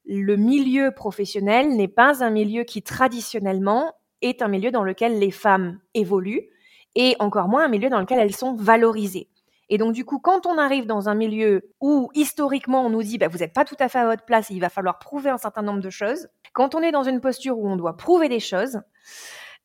le 0.06 0.36
milieu 0.36 0.92
professionnel 0.92 1.76
n'est 1.76 1.88
pas 1.88 2.24
un 2.24 2.30
milieu 2.30 2.64
qui 2.64 2.82
traditionnellement 2.82 3.94
est 4.22 4.42
un 4.42 4.48
milieu 4.48 4.72
dans 4.72 4.84
lequel 4.84 5.20
les 5.20 5.32
femmes 5.32 5.80
évoluent 5.94 6.48
et 6.96 7.16
encore 7.20 7.48
moins 7.48 7.66
un 7.66 7.70
milieu 7.70 7.90
dans 7.90 8.00
lequel 8.00 8.20
elles 8.20 8.36
sont 8.36 8.56
valorisées. 8.56 9.30
Et 9.70 9.78
donc 9.78 9.94
du 9.94 10.04
coup, 10.04 10.20
quand 10.20 10.46
on 10.46 10.58
arrive 10.58 10.86
dans 10.86 11.08
un 11.08 11.16
milieu 11.16 11.72
où 11.80 12.10
historiquement 12.14 12.86
on 12.86 12.90
nous 12.90 13.04
dit 13.04 13.18
bah, 13.18 13.30
vous 13.30 13.38
n'êtes 13.38 13.54
pas 13.54 13.64
tout 13.64 13.78
à 13.80 13.88
fait 13.88 14.00
à 14.00 14.06
votre 14.06 14.26
place, 14.26 14.50
il 14.50 14.60
va 14.60 14.70
falloir 14.70 15.00
prouver 15.00 15.30
un 15.30 15.38
certain 15.38 15.62
nombre 15.62 15.80
de 15.80 15.90
choses, 15.90 16.28
quand 16.54 16.76
on 16.76 16.82
est 16.82 16.92
dans 16.92 17.04
une 17.04 17.22
posture 17.22 17.58
où 17.58 17.70
on 17.70 17.78
doit 17.78 17.96
prouver 17.96 18.28
des 18.28 18.42
choses, 18.42 18.82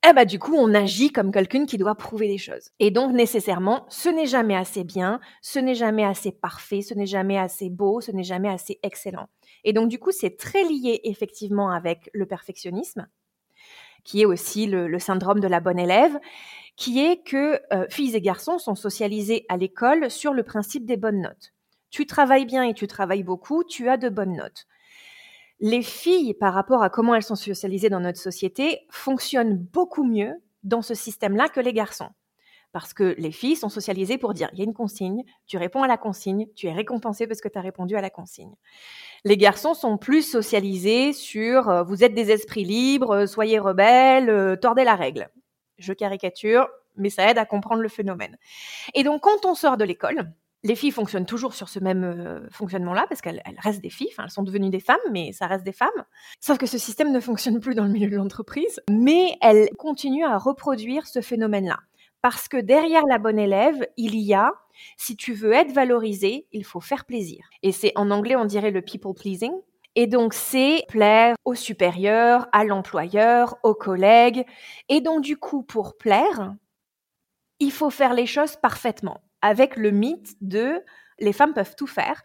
eh 0.08 0.12
bah 0.12 0.24
du 0.24 0.38
coup 0.38 0.54
on 0.54 0.74
agit 0.74 1.10
comme 1.10 1.32
quelqu'un 1.32 1.66
qui 1.66 1.78
doit 1.78 1.94
prouver 1.94 2.28
des 2.28 2.38
choses. 2.38 2.70
Et 2.78 2.90
donc 2.90 3.12
nécessairement, 3.12 3.86
ce 3.88 4.08
n'est 4.08 4.26
jamais 4.26 4.56
assez 4.56 4.84
bien, 4.84 5.20
ce 5.42 5.58
n'est 5.58 5.74
jamais 5.74 6.04
assez 6.04 6.32
parfait, 6.32 6.82
ce 6.82 6.94
n'est 6.94 7.06
jamais 7.06 7.38
assez 7.38 7.70
beau, 7.70 8.00
ce 8.00 8.12
n'est 8.12 8.22
jamais 8.22 8.48
assez 8.48 8.78
excellent. 8.82 9.28
Et 9.66 9.72
donc, 9.72 9.88
du 9.88 9.98
coup, 9.98 10.12
c'est 10.12 10.36
très 10.36 10.62
lié 10.62 11.00
effectivement 11.04 11.70
avec 11.70 12.08
le 12.14 12.24
perfectionnisme, 12.24 13.08
qui 14.04 14.22
est 14.22 14.24
aussi 14.24 14.66
le, 14.66 14.98
syndrome 15.00 15.40
de 15.40 15.48
la 15.48 15.58
bonne 15.58 15.78
élève, 15.78 16.18
qui 16.76 17.00
est 17.00 17.22
que 17.24 17.60
euh, 17.72 17.86
filles 17.90 18.14
et 18.14 18.20
garçons 18.20 18.58
sont 18.58 18.76
socialisés 18.76 19.44
à 19.48 19.56
l'école 19.56 20.10
sur 20.10 20.32
le 20.32 20.44
principe 20.44 20.86
des 20.86 20.96
bonnes 20.96 21.20
notes. 21.20 21.52
Tu 21.90 22.06
travailles 22.06 22.46
bien 22.46 22.62
et 22.62 22.74
tu 22.74 22.86
travailles 22.86 23.24
beaucoup, 23.24 23.64
tu 23.64 23.88
as 23.88 23.96
de 23.96 24.08
bonnes 24.08 24.36
notes. 24.36 24.66
Les 25.60 25.82
filles, 25.82 26.34
par 26.34 26.52
rapport 26.52 26.82
à 26.82 26.90
comment 26.90 27.14
elles 27.14 27.22
sont 27.22 27.34
socialisées 27.34 27.88
dans 27.88 28.00
notre 28.00 28.18
société, 28.18 28.86
fonctionnent 28.90 29.56
beaucoup 29.56 30.04
mieux 30.04 30.34
dans 30.64 30.82
ce 30.82 30.94
système-là 30.94 31.48
que 31.48 31.60
les 31.60 31.72
garçons. 31.72 32.10
Parce 32.72 32.92
que 32.92 33.14
les 33.16 33.32
filles 33.32 33.56
sont 33.56 33.70
socialisées 33.70 34.18
pour 34.18 34.34
dire, 34.34 34.50
il 34.52 34.58
y 34.58 34.60
a 34.60 34.64
une 34.64 34.74
consigne, 34.74 35.24
tu 35.46 35.56
réponds 35.56 35.82
à 35.82 35.86
la 35.86 35.96
consigne, 35.96 36.46
tu 36.54 36.66
es 36.66 36.72
récompensé 36.72 37.26
parce 37.26 37.40
que 37.40 37.48
tu 37.48 37.56
as 37.56 37.62
répondu 37.62 37.96
à 37.96 38.02
la 38.02 38.10
consigne. 38.10 38.52
Les 39.24 39.38
garçons 39.38 39.72
sont 39.72 39.96
plus 39.96 40.22
socialisés 40.22 41.14
sur, 41.14 41.70
euh, 41.70 41.82
vous 41.84 42.04
êtes 42.04 42.12
des 42.12 42.30
esprits 42.30 42.64
libres, 42.64 43.24
soyez 43.24 43.58
rebelles, 43.58 44.28
euh, 44.28 44.56
tordez 44.56 44.84
la 44.84 44.94
règle. 44.94 45.30
Je 45.78 45.94
caricature, 45.94 46.68
mais 46.96 47.08
ça 47.08 47.30
aide 47.30 47.38
à 47.38 47.46
comprendre 47.46 47.80
le 47.80 47.88
phénomène. 47.88 48.36
Et 48.92 49.04
donc, 49.04 49.22
quand 49.22 49.46
on 49.46 49.54
sort 49.54 49.78
de 49.78 49.84
l'école, 49.84 50.30
les 50.66 50.74
filles 50.74 50.90
fonctionnent 50.90 51.26
toujours 51.26 51.54
sur 51.54 51.68
ce 51.68 51.78
même 51.78 52.04
euh, 52.04 52.48
fonctionnement-là 52.50 53.06
parce 53.08 53.20
qu'elles 53.20 53.42
restent 53.58 53.80
des 53.80 53.90
filles, 53.90 54.10
elles 54.18 54.30
sont 54.30 54.42
devenues 54.42 54.70
des 54.70 54.80
femmes, 54.80 54.96
mais 55.12 55.32
ça 55.32 55.46
reste 55.46 55.64
des 55.64 55.72
femmes. 55.72 56.04
Sauf 56.40 56.58
que 56.58 56.66
ce 56.66 56.78
système 56.78 57.12
ne 57.12 57.20
fonctionne 57.20 57.60
plus 57.60 57.74
dans 57.74 57.84
le 57.84 57.90
milieu 57.90 58.10
de 58.10 58.16
l'entreprise, 58.16 58.80
mais 58.90 59.36
elles 59.40 59.68
continuent 59.78 60.26
à 60.26 60.38
reproduire 60.38 61.06
ce 61.06 61.20
phénomène-là. 61.20 61.78
Parce 62.20 62.48
que 62.48 62.56
derrière 62.56 63.06
la 63.08 63.18
bonne 63.18 63.38
élève, 63.38 63.86
il 63.96 64.16
y 64.16 64.34
a, 64.34 64.52
si 64.96 65.16
tu 65.16 65.32
veux 65.32 65.52
être 65.52 65.72
valorisé, 65.72 66.48
il 66.50 66.64
faut 66.64 66.80
faire 66.80 67.04
plaisir. 67.04 67.48
Et 67.62 67.70
c'est 67.70 67.92
en 67.94 68.10
anglais, 68.10 68.34
on 68.34 68.44
dirait 68.44 68.72
le 68.72 68.82
people 68.82 69.14
pleasing. 69.14 69.52
Et 69.94 70.06
donc, 70.06 70.34
c'est 70.34 70.84
plaire 70.88 71.36
au 71.44 71.54
supérieur, 71.54 72.48
à 72.52 72.64
l'employeur, 72.64 73.56
aux 73.62 73.74
collègues. 73.74 74.44
Et 74.88 75.00
donc, 75.00 75.22
du 75.22 75.36
coup, 75.36 75.62
pour 75.62 75.96
plaire, 75.96 76.54
il 77.60 77.70
faut 77.70 77.90
faire 77.90 78.12
les 78.12 78.26
choses 78.26 78.56
parfaitement 78.56 79.22
avec 79.46 79.76
le 79.76 79.92
mythe 79.92 80.34
de 80.40 80.82
les 81.20 81.32
femmes 81.32 81.54
peuvent 81.54 81.76
tout 81.76 81.86
faire, 81.86 82.22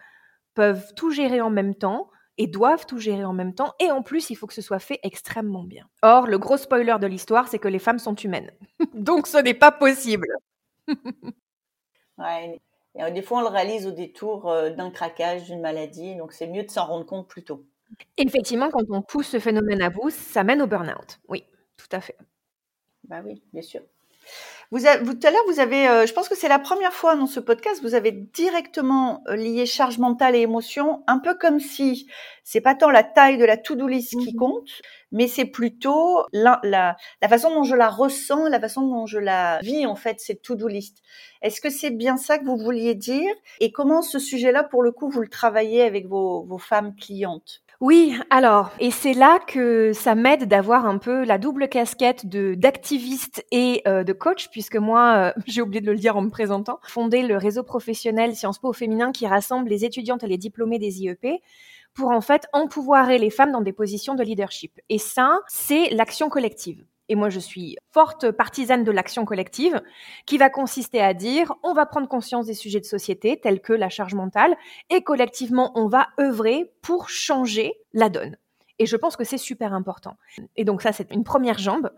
peuvent 0.56 0.94
tout 0.96 1.12
gérer 1.12 1.40
en 1.40 1.52
même 1.52 1.76
temps 1.76 2.10
et 2.38 2.48
doivent 2.48 2.88
tout 2.88 2.98
gérer 2.98 3.24
en 3.24 3.34
même 3.34 3.54
temps. 3.54 3.74
Et 3.80 3.92
en 3.92 4.02
plus, 4.02 4.32
il 4.32 4.36
faut 4.36 4.48
que 4.48 4.56
ce 4.56 4.64
soit 4.64 4.80
fait 4.80 5.00
extrêmement 5.04 5.64
bien. 5.64 5.88
Or, 6.02 6.26
le 6.26 6.40
gros 6.40 6.58
spoiler 6.58 6.96
de 7.00 7.06
l'histoire, 7.06 7.48
c'est 7.48 7.60
que 7.60 7.68
les 7.68 7.78
femmes 7.78 8.00
sont 8.00 8.16
humaines. 8.16 8.52
Donc, 8.96 9.28
ce 9.28 9.38
n'est 9.38 9.54
pas 9.54 9.72
possible. 9.72 10.28
ouais. 12.18 12.60
Et 12.96 13.04
euh, 13.04 13.12
des 13.12 13.22
fois, 13.22 13.38
on 13.38 13.42
le 13.42 13.48
réalise 13.48 13.86
au 13.86 13.92
détour 13.92 14.50
euh, 14.50 14.72
d'un 14.72 14.90
craquage, 14.90 15.46
d'une 15.46 15.62
maladie. 15.62 16.16
Donc, 16.16 16.34
c'est 16.34 16.48
mieux 16.48 16.64
de 16.64 16.72
s'en 16.72 16.88
rendre 16.88 17.06
compte 17.06 17.28
plus 17.28 17.44
tôt. 17.44 17.64
Effectivement, 18.18 18.72
quand 18.72 18.84
on 18.90 19.04
pousse 19.04 19.28
ce 19.28 19.40
phénomène 19.40 19.82
à 19.84 19.92
bout, 19.92 20.10
ça 20.10 20.44
mène 20.44 20.62
au 20.64 20.68
burn-out. 20.68 21.20
Oui, 21.28 21.46
tout 21.78 21.90
à 21.92 22.02
fait. 22.02 22.18
Bah 23.04 23.22
oui, 23.24 23.44
bien 23.54 23.62
sûr. 23.62 23.82
Vous, 24.72 24.80
vous, 25.04 25.14
tout 25.16 25.28
à 25.28 25.32
l'heure, 25.32 25.44
vous 25.48 25.60
avez, 25.60 25.90
euh, 25.90 26.06
je 26.06 26.14
pense 26.14 26.30
que 26.30 26.36
c'est 26.38 26.48
la 26.48 26.58
première 26.58 26.94
fois 26.94 27.18
dans 27.18 27.28
ce 27.28 27.42
podcast, 27.42 27.82
vous 27.82 27.94
avez 27.94 28.14
directement 28.14 29.22
euh, 29.28 29.36
lié 29.36 29.66
charge 29.66 29.98
mentale 29.98 30.34
et 30.34 30.40
émotion, 30.40 31.04
un 31.08 31.20
peu 31.20 31.36
comme 31.36 31.60
si 31.60 32.08
c'est 32.46 32.62
pas 32.62 32.74
tant 32.74 32.90
la 32.90 33.04
taille 33.04 33.38
de 33.38 33.44
la 33.44 33.58
to-do 33.58 33.86
list 33.86 34.12
qui 34.12 34.34
mmh 34.34 34.38
compte, 34.38 34.70
mais 35.12 35.28
c'est 35.28 35.44
plutôt 35.44 36.24
la, 36.32 36.62
la, 36.64 36.96
la, 37.22 37.28
façon 37.28 37.54
dont 37.54 37.64
je 37.64 37.76
la 37.76 37.90
ressens, 37.90 38.48
la 38.48 38.62
façon 38.62 38.88
dont 38.88 39.06
je 39.06 39.20
la 39.20 39.60
vis 39.60 39.86
en 39.86 39.96
fait 39.96 40.22
cette 40.22 40.42
to-do 40.42 40.70
list. 40.70 41.00
Est-ce 41.42 41.60
que 41.60 41.70
c'est 41.70 41.92
bien 41.92 42.16
ça 42.16 42.40
que 42.40 42.46
vous 42.46 42.58
vouliez 42.58 42.96
dire? 42.96 43.34
Et 43.60 43.74
comment 43.74 44.02
ce 44.02 44.20
sujet-là, 44.20 44.64
pour 44.64 44.84
le 44.84 44.94
coup, 44.94 45.10
vous 45.10 45.22
le 45.22 45.28
travaillez 45.28 45.82
avec 45.82 46.08
vos, 46.08 46.46
vos 46.46 46.60
femmes 46.60 46.96
clientes? 46.96 47.61
Oui, 47.82 48.16
alors, 48.30 48.70
et 48.80 48.92
c'est 48.92 49.16
là 49.16 49.40
que 49.40 49.92
ça 49.92 50.14
m'aide 50.14 50.48
d'avoir 50.48 50.86
un 50.86 51.00
peu 51.00 51.26
la 51.26 51.40
double 51.40 51.68
casquette 51.68 52.28
d'activiste 52.28 53.44
et 53.50 53.82
euh, 53.88 54.04
de 54.04 54.14
coach, 54.14 54.50
puisque 54.52 54.76
moi, 54.76 55.34
euh, 55.36 55.42
j'ai 55.48 55.64
oublié 55.64 55.82
de 55.82 55.92
le 55.92 55.98
dire 55.98 56.16
en 56.16 56.22
me 56.22 56.30
présentant, 56.30 56.80
fondé 56.84 57.24
le 57.24 57.38
réseau 57.38 57.64
professionnel 57.64 58.36
Sciences 58.36 58.60
Po 58.60 58.72
féminin 58.72 59.12
qui 59.12 59.26
rassemble 59.26 59.68
les 59.68 59.84
étudiantes 59.84 60.24
et 60.24 60.28
les 60.28 60.38
diplômés 60.38 60.78
des 60.78 61.02
IEP 61.02 61.42
pour 61.96 62.12
en 62.12 62.22
fait 62.22 62.46
empouvoirer 62.54 63.18
les 63.18 63.32
femmes 63.32 63.52
dans 63.52 63.62
des 63.62 63.74
positions 63.74 64.14
de 64.14 64.22
leadership. 64.22 64.80
Et 64.90 65.00
ça, 65.00 65.40
c'est 65.48 65.90
l'action 65.90 66.30
collective. 66.30 66.86
Et 67.12 67.16
moi, 67.16 67.30
je 67.30 67.42
suis 67.42 67.76
forte 67.92 68.32
partisane 68.32 68.86
de 68.86 68.92
l'action 68.92 69.26
collective 69.26 69.82
qui 70.26 70.38
va 70.38 70.50
consister 70.50 71.02
à 71.02 71.14
dire 71.14 71.54
on 71.62 71.74
va 71.74 71.86
prendre 71.86 72.08
conscience 72.08 72.46
des 72.46 72.54
sujets 72.54 72.80
de 72.80 72.86
société 72.86 73.38
tels 73.38 73.60
que 73.60 73.74
la 73.74 73.90
charge 73.90 74.14
mentale 74.14 74.56
et 74.90 75.04
collectivement, 75.04 75.74
on 75.76 75.88
va 75.88 76.08
œuvrer 76.22 76.72
pour 76.82 77.10
changer 77.10 77.74
la 77.92 78.08
donne. 78.08 78.38
Et 78.82 78.88
je 78.88 78.96
pense 78.96 79.16
que 79.16 79.24
c'est 79.24 79.38
super 79.38 79.76
important. 79.76 80.18
Et 80.56 80.66
donc 80.66 80.82
ça, 80.82 80.92
c'est 80.92 81.12
une 81.12 81.24
première 81.24 81.60
jambe. 81.60 81.92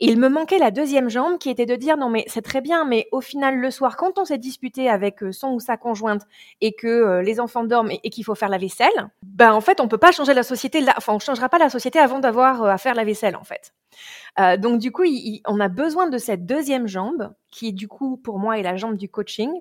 il 0.00 0.18
me 0.18 0.28
manquait 0.28 0.58
la 0.58 0.72
deuxième 0.72 1.08
jambe 1.08 1.38
qui 1.38 1.48
était 1.48 1.64
de 1.64 1.76
dire 1.76 1.96
non 1.96 2.10
mais 2.10 2.24
c'est 2.26 2.42
très 2.42 2.60
bien, 2.60 2.84
mais 2.84 3.06
au 3.12 3.20
final 3.20 3.56
le 3.56 3.70
soir, 3.70 3.96
quand 3.96 4.18
on 4.18 4.24
s'est 4.24 4.36
disputé 4.36 4.90
avec 4.90 5.22
euh, 5.22 5.30
son 5.30 5.50
ou 5.50 5.60
sa 5.60 5.76
conjointe 5.76 6.22
et 6.60 6.72
que 6.72 6.88
euh, 6.88 7.22
les 7.22 7.38
enfants 7.38 7.62
dorment 7.62 7.92
et, 7.92 8.10
qu'il 8.10 8.24
faut 8.24 8.34
faire 8.34 8.48
la 8.48 8.58
vaisselle, 8.58 9.08
ben 9.22 9.52
en 9.52 9.60
fait 9.60 9.80
on 9.80 9.86
peut 9.86 9.96
pas 9.96 10.10
changer 10.10 10.34
la 10.34 10.42
société. 10.42 10.84
Enfin 10.96 11.12
on 11.12 11.20
changera 11.20 11.48
pas 11.48 11.58
la 11.58 11.70
société 11.70 12.00
avant 12.00 12.18
d'avoir 12.18 12.64
euh, 12.64 12.68
à 12.68 12.78
faire 12.78 12.96
la 12.96 13.04
vaisselle 13.04 13.36
en 13.36 13.44
fait. 13.44 13.72
donc 14.58 14.80
du 14.80 14.90
coup, 14.90 15.04
on 15.46 15.60
a 15.60 15.68
besoin 15.68 16.08
de 16.08 16.18
cette 16.18 16.46
deuxième 16.46 16.88
jambe 16.88 17.32
qui 17.52 17.72
du 17.72 17.86
coup 17.86 18.16
pour 18.16 18.40
moi 18.40 18.58
est 18.58 18.64
la 18.64 18.76
jambe 18.76 18.96
du 18.96 19.08
coaching 19.08 19.52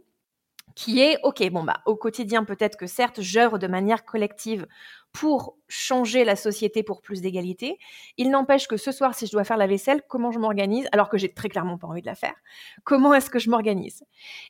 qui 0.77 1.01
est, 1.01 1.17
OK, 1.23 1.43
bon, 1.49 1.63
bah, 1.63 1.81
au 1.87 1.95
quotidien, 1.95 2.43
peut-être 2.43 2.77
que 2.77 2.85
certes, 2.85 3.19
j'œuvre 3.19 3.57
de 3.57 3.65
manière 3.65 4.05
collective 4.05 4.67
pour 5.11 5.57
changer 5.67 6.23
la 6.23 6.35
société 6.35 6.83
pour 6.83 7.01
plus 7.01 7.19
d'égalité. 7.19 7.79
Il 8.17 8.29
n'empêche 8.29 8.67
que 8.67 8.77
ce 8.77 8.91
soir, 8.91 9.15
si 9.15 9.25
je 9.25 9.31
dois 9.31 9.43
faire 9.43 9.57
la 9.57 9.65
vaisselle, 9.65 10.03
comment 10.07 10.29
je 10.29 10.37
m'organise, 10.37 10.87
alors 10.91 11.09
que 11.09 11.17
j'ai 11.17 11.33
très 11.33 11.49
clairement 11.49 11.79
pas 11.79 11.87
envie 11.87 12.01
de 12.01 12.05
la 12.05 12.13
faire, 12.13 12.35
comment 12.83 13.15
est-ce 13.15 13.31
que 13.31 13.39
je 13.39 13.49
m'organise? 13.49 14.03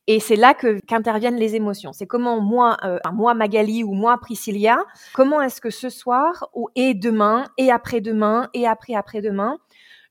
Et 0.08 0.20
c'est 0.20 0.36
là 0.36 0.54
que 0.54 0.82
qu'interviennent 0.86 1.38
les 1.38 1.56
émotions. 1.56 1.94
C'est 1.94 2.08
comment 2.08 2.42
moi, 2.42 2.76
euh, 2.84 3.00
moi 3.14 3.34
Magali 3.34 3.86
ou 3.86 3.94
moi 3.94 4.18
Priscilla, 4.18 4.84
comment 5.14 5.42
est-ce 5.42 5.62
que 5.62 5.70
ce 5.70 5.88
soir 5.90 6.50
ou 6.54 6.68
et 6.76 6.94
demain 6.94 7.46
et 7.58 7.72
après-demain 7.72 8.50
et 8.54 8.68
après-après-demain, 8.68 9.60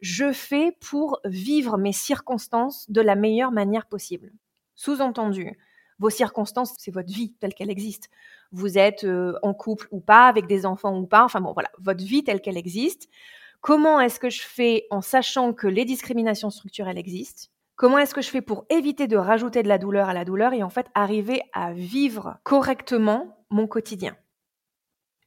je 0.00 0.32
fais 0.32 0.78
pour 0.80 1.20
vivre 1.26 1.76
mes 1.76 1.92
circonstances 1.92 2.90
de 2.90 3.02
la 3.02 3.16
meilleure 3.16 3.52
manière 3.52 3.84
possible? 3.84 4.32
Sous-entendu, 4.76 5.58
vos 5.98 6.10
circonstances, 6.10 6.74
c'est 6.78 6.90
votre 6.90 7.12
vie 7.12 7.34
telle 7.40 7.54
qu'elle 7.54 7.70
existe. 7.70 8.10
Vous 8.52 8.78
êtes 8.78 9.04
euh, 9.04 9.34
en 9.42 9.54
couple 9.54 9.88
ou 9.90 10.00
pas, 10.00 10.28
avec 10.28 10.46
des 10.46 10.66
enfants 10.66 10.96
ou 10.98 11.06
pas, 11.06 11.24
enfin 11.24 11.40
bon, 11.40 11.52
voilà, 11.52 11.70
votre 11.78 12.04
vie 12.04 12.24
telle 12.24 12.40
qu'elle 12.40 12.56
existe. 12.56 13.08
Comment 13.60 14.00
est-ce 14.00 14.20
que 14.20 14.30
je 14.30 14.42
fais 14.42 14.86
en 14.90 15.00
sachant 15.00 15.52
que 15.52 15.66
les 15.66 15.84
discriminations 15.84 16.50
structurelles 16.50 16.98
existent? 16.98 17.48
Comment 17.74 17.98
est-ce 17.98 18.14
que 18.14 18.22
je 18.22 18.30
fais 18.30 18.40
pour 18.40 18.64
éviter 18.70 19.06
de 19.06 19.16
rajouter 19.16 19.62
de 19.62 19.68
la 19.68 19.78
douleur 19.78 20.08
à 20.08 20.14
la 20.14 20.24
douleur 20.24 20.52
et 20.52 20.62
en 20.62 20.70
fait 20.70 20.86
arriver 20.94 21.42
à 21.52 21.72
vivre 21.72 22.38
correctement 22.42 23.44
mon 23.50 23.66
quotidien? 23.66 24.16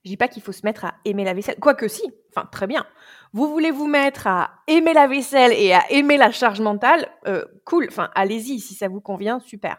Je 0.03 0.09
dis 0.09 0.17
pas 0.17 0.29
qu'il 0.29 0.41
faut 0.41 0.53
se 0.53 0.65
mettre 0.65 0.85
à 0.85 0.95
aimer 1.03 1.25
la 1.25 1.33
vaisselle, 1.33 1.59
quoique 1.59 1.87
si, 1.87 2.03
enfin 2.33 2.47
très 2.51 2.67
bien. 2.67 2.85
Vous 3.33 3.49
voulez 3.49 3.69
vous 3.69 3.87
mettre 3.87 4.27
à 4.27 4.51
aimer 4.67 4.93
la 4.93 5.07
vaisselle 5.07 5.51
et 5.51 5.73
à 5.73 5.91
aimer 5.91 6.17
la 6.17 6.31
charge 6.31 6.61
mentale, 6.61 7.07
euh, 7.27 7.43
cool, 7.65 7.87
enfin 7.89 8.09
allez-y 8.15 8.59
si 8.59 8.73
ça 8.73 8.87
vous 8.87 9.01
convient, 9.01 9.39
super. 9.39 9.77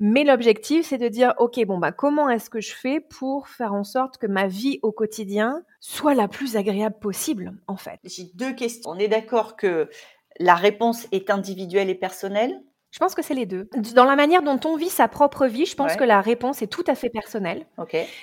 Mais 0.00 0.24
l'objectif, 0.24 0.86
c'est 0.86 0.98
de 0.98 1.08
dire, 1.08 1.34
OK, 1.38 1.62
bon, 1.66 1.78
bah, 1.78 1.92
comment 1.92 2.30
est-ce 2.30 2.48
que 2.48 2.60
je 2.60 2.72
fais 2.72 3.00
pour 3.00 3.48
faire 3.48 3.74
en 3.74 3.84
sorte 3.84 4.16
que 4.16 4.26
ma 4.26 4.46
vie 4.46 4.78
au 4.82 4.92
quotidien 4.92 5.62
soit 5.78 6.14
la 6.14 6.26
plus 6.26 6.56
agréable 6.56 6.96
possible, 6.98 7.52
en 7.66 7.76
fait? 7.76 8.00
J'ai 8.04 8.30
deux 8.34 8.54
questions. 8.54 8.90
On 8.90 8.98
est 8.98 9.08
d'accord 9.08 9.56
que 9.56 9.90
la 10.38 10.54
réponse 10.54 11.06
est 11.12 11.28
individuelle 11.28 11.90
et 11.90 11.94
personnelle? 11.94 12.62
Je 12.90 12.98
pense 12.98 13.14
que 13.14 13.22
c'est 13.22 13.34
les 13.34 13.46
deux. 13.46 13.68
Dans 13.94 14.04
la 14.04 14.16
manière 14.16 14.42
dont 14.42 14.58
on 14.64 14.76
vit 14.76 14.88
sa 14.88 15.06
propre 15.06 15.46
vie, 15.46 15.64
je 15.64 15.76
pense 15.76 15.94
que 15.94 16.04
la 16.04 16.20
réponse 16.20 16.60
est 16.62 16.66
tout 16.66 16.84
à 16.86 16.94
fait 16.94 17.08
personnelle. 17.08 17.66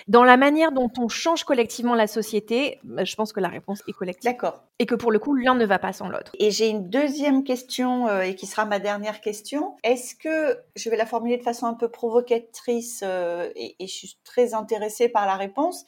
Dans 0.08 0.24
la 0.24 0.38
manière 0.38 0.72
dont 0.72 0.92
on 0.98 1.08
change 1.08 1.44
collectivement 1.44 1.96
la 1.96 2.08
société, 2.08 2.80
bah, 2.84 3.06
je 3.06 3.16
pense 3.16 3.32
que 3.32 3.40
la 3.40 3.48
réponse 3.48 3.82
est 3.88 3.94
collective. 3.94 4.30
D'accord. 4.30 4.64
Et 4.80 4.86
que 4.86 4.96
pour 4.96 5.12
le 5.12 5.20
coup, 5.20 5.36
l'un 5.36 5.56
ne 5.56 5.66
va 5.66 5.80
pas 5.80 5.94
sans 5.94 6.10
l'autre. 6.10 6.34
Et 6.40 6.52
j'ai 6.52 6.68
une 6.68 6.90
deuxième 6.90 7.44
question 7.44 8.08
euh, 8.08 8.22
et 8.22 8.36
qui 8.36 8.46
sera 8.46 8.66
ma 8.66 8.80
dernière 8.80 9.22
question. 9.22 9.76
Est-ce 9.84 10.16
que, 10.16 10.60
je 10.76 10.90
vais 10.90 10.98
la 10.98 11.06
formuler 11.06 11.38
de 11.38 11.44
façon 11.44 11.66
un 11.66 11.74
peu 11.74 11.90
provocatrice 11.90 13.02
euh, 13.04 13.50
et, 13.56 13.76
et 13.80 13.88
je 13.88 13.94
suis 13.94 14.18
très 14.24 14.54
intéressée 14.54 15.10
par 15.10 15.26
la 15.26 15.36
réponse, 15.36 15.86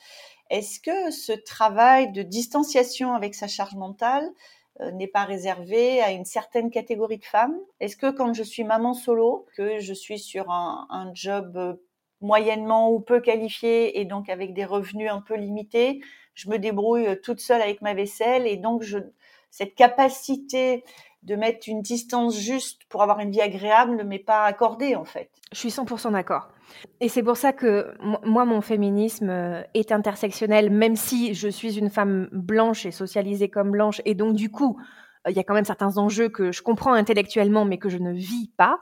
est-ce 0.50 0.80
que 0.80 1.12
ce 1.12 1.32
travail 1.32 2.12
de 2.12 2.24
distanciation 2.24 3.13
avec 3.13 3.36
sa 3.36 3.48
charge 3.48 3.76
mentale 3.76 4.28
n'est 4.94 5.08
pas 5.08 5.26
réservé 5.26 6.02
à 6.02 6.12
une 6.12 6.26
certaine 6.26 6.72
catégorie 6.72 7.18
de 7.18 7.26
femmes 7.26 7.58
Est-ce 7.80 7.98
que 7.98 8.12
quand 8.12 8.34
je 8.34 8.44
suis 8.44 8.63
maman 8.63 8.94
solo, 8.94 9.46
que 9.56 9.80
je 9.80 9.94
suis 9.94 10.20
sur 10.20 10.50
un, 10.50 10.88
un 10.89 11.13
job 11.13 11.58
euh, 11.58 11.74
moyennement 12.22 12.92
ou 12.92 13.00
peu 13.00 13.20
qualifié 13.20 14.00
et 14.00 14.06
donc 14.06 14.30
avec 14.30 14.54
des 14.54 14.65
revenus 14.65 15.12
un 15.12 15.22
peu 15.22 15.36
limités, 15.36 16.02
je 16.34 16.50
me 16.50 16.58
débrouille 16.58 17.08
euh, 17.08 17.15
toute 17.15 17.39
seule 17.39 17.62
avec 17.62 17.82
ma 17.82 17.94
vaisselle 17.94 18.48
et 18.48 18.58
donc 18.58 18.84
je, 18.84 19.00
cette 19.52 19.76
capacité 19.76 20.84
de 21.24 21.36
mettre 21.36 21.68
une 21.68 21.82
distance 21.82 22.38
juste 22.38 22.84
pour 22.88 23.04
avoir 23.04 23.20
une 23.20 23.32
vie 23.32 23.42
agréable 23.42 23.96
ne 23.98 24.04
m'est 24.04 24.20
pas 24.20 24.46
accordée 24.46 24.96
en 24.96 25.06
fait? 25.06 25.30
Je 25.52 25.58
suis 25.58 25.70
100% 25.70 26.13
d'accord. 26.13 26.50
Et 27.01 27.10
c'est 27.10 27.23
pour 27.23 27.38
ça 27.38 27.53
que 27.53 27.93
moi, 28.25 28.45
mon 28.45 28.62
féminisme 28.62 29.29
euh, 29.29 29.62
est 29.73 29.91
intersectionnel, 29.91 30.69
même 30.69 30.95
si 30.95 31.34
je 31.34 31.47
suis 31.47 31.77
une 31.77 31.89
femme 31.89 32.29
blanche 32.32 32.86
et 32.86 32.91
socialisée 32.91 33.49
comme 33.49 33.71
blanche, 33.71 34.01
et 34.05 34.15
donc 34.15 34.36
du 34.36 34.49
coup, 34.49 34.77
euh, 35.27 35.32
il 35.32 35.38
y 35.38 35.39
a 35.39 35.43
quand 35.43 35.53
même 35.53 35.65
certains 35.65 35.97
enjeux 35.97 36.29
que 36.29 36.51
je 36.51 36.62
comprends 36.62 36.93
intellectuellement, 36.93 37.65
mais 37.65 37.77
que 37.77 37.89
je 37.89 37.97
ne 37.97 38.12
vis 38.12 38.51
pas. 38.58 38.79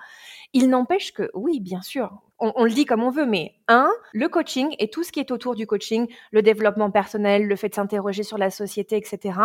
Il 0.54 0.69
n'empêche 0.69 1.13
que, 1.13 1.30
oui, 1.34 1.60
bien 1.60 1.82
sûr, 1.82 2.12
on, 2.39 2.54
on, 2.56 2.63
le 2.63 2.71
dit 2.71 2.86
comme 2.86 3.04
on 3.04 3.10
veut, 3.10 3.26
mais 3.26 3.56
un, 3.67 3.89
le 4.13 4.30
coaching 4.30 4.76
et 4.80 4.89
tout 4.89 5.04
ce 5.04 5.12
qui 5.12 5.19
est 5.19 5.32
autour 5.32 5.56
du 5.56 5.67
coaching, 5.67 6.08
le 6.32 6.41
développement 6.41 6.91
personnel, 6.91 7.47
le 7.47 7.56
fait 7.56 7.69
de 7.69 7.76
s'interroger 7.76 8.23
sur 8.23 8.38
la 8.38 8.50
société, 8.50 8.97
etc., 8.97 9.39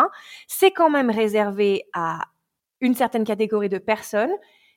c'est 0.47 0.71
quand 0.71 0.91
même 0.91 1.11
réservé 1.11 1.85
à 1.95 2.21
une 2.81 2.95
certaine 2.95 3.25
catégorie 3.25 3.69
de 3.69 3.79
personnes 3.79 4.33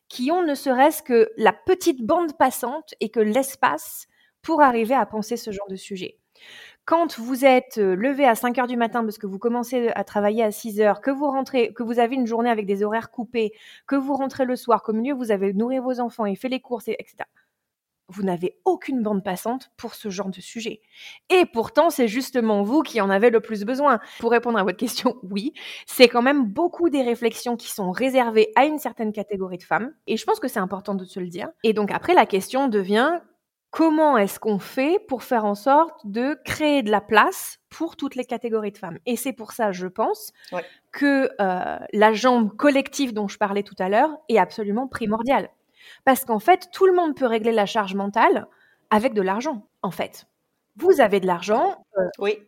qui 0.10 0.32
ont 0.32 0.44
ne 0.44 0.56
serait-ce 0.56 1.04
que 1.04 1.30
la 1.38 1.54
petite 1.54 2.06
bande 2.06 2.38
passante 2.38 2.94
et 3.00 3.10
que 3.10 3.20
l'espace 3.20 4.08
pour 4.42 4.62
arriver 4.62 4.96
à 4.96 5.06
penser 5.06 5.38
ce 5.38 5.52
genre 5.52 5.68
de 5.70 5.76
sujet. 5.76 6.18
Quand 6.86 7.18
vous 7.18 7.46
êtes 7.46 7.80
euh, 7.80 7.96
levé 7.96 8.26
à 8.26 8.36
5 8.36 8.60
heures 8.60 8.68
du 8.68 8.78
matin 8.78 9.04
parce 9.04 9.18
que 9.18 9.26
vous 9.26 9.40
commencez 9.40 9.90
à 9.96 10.04
travailler 10.04 10.44
à 10.44 10.52
6 10.52 10.82
heures, 10.82 11.02
que 11.02 11.10
vous 11.10 11.26
rentrez, 11.26 11.74
que 11.74 11.82
vous 11.82 11.98
avez 11.98 12.14
une 12.16 12.28
journée 12.28 12.50
avec 12.52 12.68
des 12.68 12.84
horaires 12.84 13.10
coupés, 13.10 13.54
que 13.88 13.96
vous 13.96 14.14
rentrez 14.14 14.46
le 14.46 14.56
soir, 14.56 14.84
qu'au 14.84 14.94
milieu 14.94 15.16
vous 15.16 15.32
avez 15.32 15.52
nourri 15.54 15.80
vos 15.80 16.00
enfants 16.00 16.28
et 16.28 16.36
fait 16.36 16.50
les 16.50 16.60
courses, 16.60 16.88
etc 16.90 17.26
vous 18.08 18.24
n'avez 18.24 18.60
aucune 18.66 19.02
bande 19.02 19.24
passante 19.24 19.72
pour 19.78 19.96
ce 19.96 20.10
genre 20.10 20.30
de 20.30 20.42
sujet. 20.42 20.82
Et 21.30 21.46
pourtant, 21.46 21.90
c'est 21.90 22.08
justement 22.08 22.64
vous 22.64 22.82
qui 22.82 23.02
en 23.02 23.10
avez 23.10 23.30
le 23.30 23.40
plus 23.40 23.64
besoin. 23.64 24.00
Pour 24.20 24.32
répondre 24.32 24.58
à 24.58 24.64
votre 24.64 24.78
question, 24.78 25.16
oui, 25.24 25.54
c'est 25.86 26.08
quand 26.08 26.22
même 26.22 26.46
beaucoup 26.46 26.90
des 26.90 27.02
réflexions 27.02 27.56
qui 27.56 27.72
sont 27.72 27.92
réservées 27.92 28.52
à 28.56 28.66
une 28.66 28.80
certaine 28.80 29.12
catégorie 29.12 29.58
de 29.58 29.64
femmes. 29.64 29.94
Et 30.08 30.18
je 30.18 30.26
pense 30.26 30.40
que 30.40 30.48
c'est 30.48 30.60
important 30.60 30.96
de 30.96 31.06
se 31.06 31.20
le 31.20 31.28
dire. 31.28 31.50
Et 31.64 31.74
donc 31.74 31.92
après, 31.92 32.14
la 32.14 32.26
question 32.26 32.68
devient 32.68 33.20
comment 33.72 34.18
est-ce 34.18 34.40
qu'on 34.40 34.60
fait 34.60 35.00
pour 35.08 35.24
faire 35.24 35.44
en 35.44 35.56
sorte 35.56 36.00
de 36.06 36.38
créer 36.46 36.82
de 36.82 36.90
la 36.90 37.02
place 37.02 37.60
pour 37.70 37.98
toutes 37.98 38.16
les 38.16 38.24
catégories 38.24 38.72
de 38.72 38.78
femmes? 38.78 39.00
Et 39.06 39.18
c'est 39.18 39.34
pour 39.34 39.52
ça, 39.52 39.74
je 39.74 39.88
pense, 39.88 40.32
que 40.94 41.30
euh, 41.42 41.86
la 41.92 42.14
jambe 42.14 42.56
collective 42.56 43.14
dont 43.14 43.28
je 43.28 43.38
parlais 43.38 43.64
tout 43.64 43.76
à 43.80 43.90
l'heure 43.90 44.12
est 44.30 44.38
absolument 44.38 44.88
primordiale. 44.88 45.50
Parce 46.04 46.26
qu'en 46.26 46.40
fait, 46.40 46.70
tout 46.72 46.86
le 46.86 46.94
monde 46.94 47.16
peut 47.16 47.26
régler 47.26 47.52
la 47.52 47.66
charge 47.66 47.96
mentale 47.96 48.48
avec 48.90 49.14
de 49.14 49.22
l'argent, 49.22 49.68
en 49.82 49.92
fait. 49.92 50.28
Vous 50.78 51.02
avez 51.02 51.20
de 51.20 51.28
l'argent. 51.28 51.84
Euh, 51.98 52.08
oui. 52.20 52.40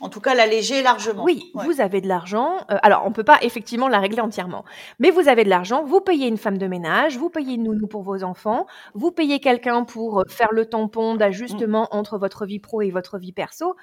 En 0.00 0.08
tout 0.08 0.20
cas, 0.20 0.34
l'alléger 0.34 0.82
largement. 0.82 1.22
Oui, 1.22 1.52
vous 1.54 1.80
avez 1.80 2.00
de 2.00 2.08
l'argent. 2.08 2.56
Euh, 2.70 2.78
alors, 2.82 3.02
on 3.04 3.10
ne 3.10 3.14
peut 3.14 3.24
pas 3.24 3.38
effectivement 3.42 3.88
la 3.88 4.00
régler 4.00 4.20
entièrement. 4.20 4.64
Mais 4.98 5.10
vous 5.10 5.28
avez 5.28 5.44
de 5.44 5.50
l'argent, 5.50 5.84
vous 5.84 6.00
payez 6.00 6.28
une 6.28 6.38
femme 6.38 6.56
de 6.56 6.66
ménage, 6.66 7.18
vous 7.18 7.28
payez 7.28 7.54
une 7.54 7.64
nounou 7.64 7.86
pour 7.86 8.02
vos 8.02 8.24
enfants, 8.24 8.66
vous 8.94 9.10
payez 9.10 9.38
quelqu'un 9.38 9.84
pour 9.84 10.20
euh, 10.20 10.24
faire 10.28 10.48
le 10.52 10.64
tampon 10.66 11.14
d'ajustement 11.14 11.82
mm. 11.82 11.96
entre 11.96 12.18
votre 12.18 12.46
vie 12.46 12.58
pro 12.58 12.80
et 12.80 12.90
votre 12.90 13.18
vie 13.18 13.32
perso. 13.32 13.76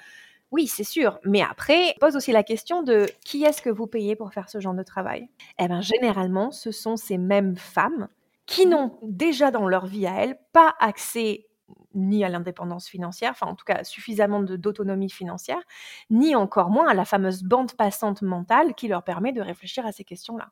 Oui, 0.52 0.66
c'est 0.66 0.84
sûr. 0.84 1.20
Mais 1.24 1.44
après, 1.44 1.96
pose 2.00 2.16
aussi 2.16 2.32
la 2.32 2.44
question 2.44 2.82
de 2.82 3.06
qui 3.24 3.44
est-ce 3.44 3.62
que 3.62 3.70
vous 3.70 3.86
payez 3.86 4.16
pour 4.16 4.34
faire 4.34 4.50
ce 4.50 4.60
genre 4.60 4.74
de 4.74 4.82
travail? 4.82 5.30
Eh 5.60 5.68
bien, 5.68 5.82
généralement, 5.82 6.52
ce 6.52 6.72
sont 6.72 6.98
ces 6.98 7.20
mêmes 7.20 7.56
femmes 7.56 8.08
qui 8.50 8.66
n'ont 8.66 8.98
déjà 9.04 9.52
dans 9.52 9.68
leur 9.68 9.86
vie 9.86 10.08
à 10.08 10.24
elles 10.24 10.40
pas 10.54 10.74
accès 10.80 11.46
ni 11.94 12.24
à 12.24 12.30
l'indépendance 12.30 12.88
financière, 12.88 13.30
enfin 13.32 13.46
en 13.46 13.54
tout 13.54 13.64
cas 13.64 13.84
suffisamment 13.84 14.42
d'autonomie 14.42 15.12
financière, 15.12 15.62
ni 16.10 16.36
encore 16.36 16.72
moins 16.72 16.88
à 16.88 16.96
la 16.96 17.06
fameuse 17.06 17.44
bande 17.44 17.74
passante 17.74 18.24
mentale 18.24 18.74
qui 18.74 18.88
leur 18.88 19.04
permet 19.04 19.34
de 19.34 19.42
réfléchir 19.42 19.86
à 19.86 19.92
ces 19.92 20.04
questions-là. 20.04 20.50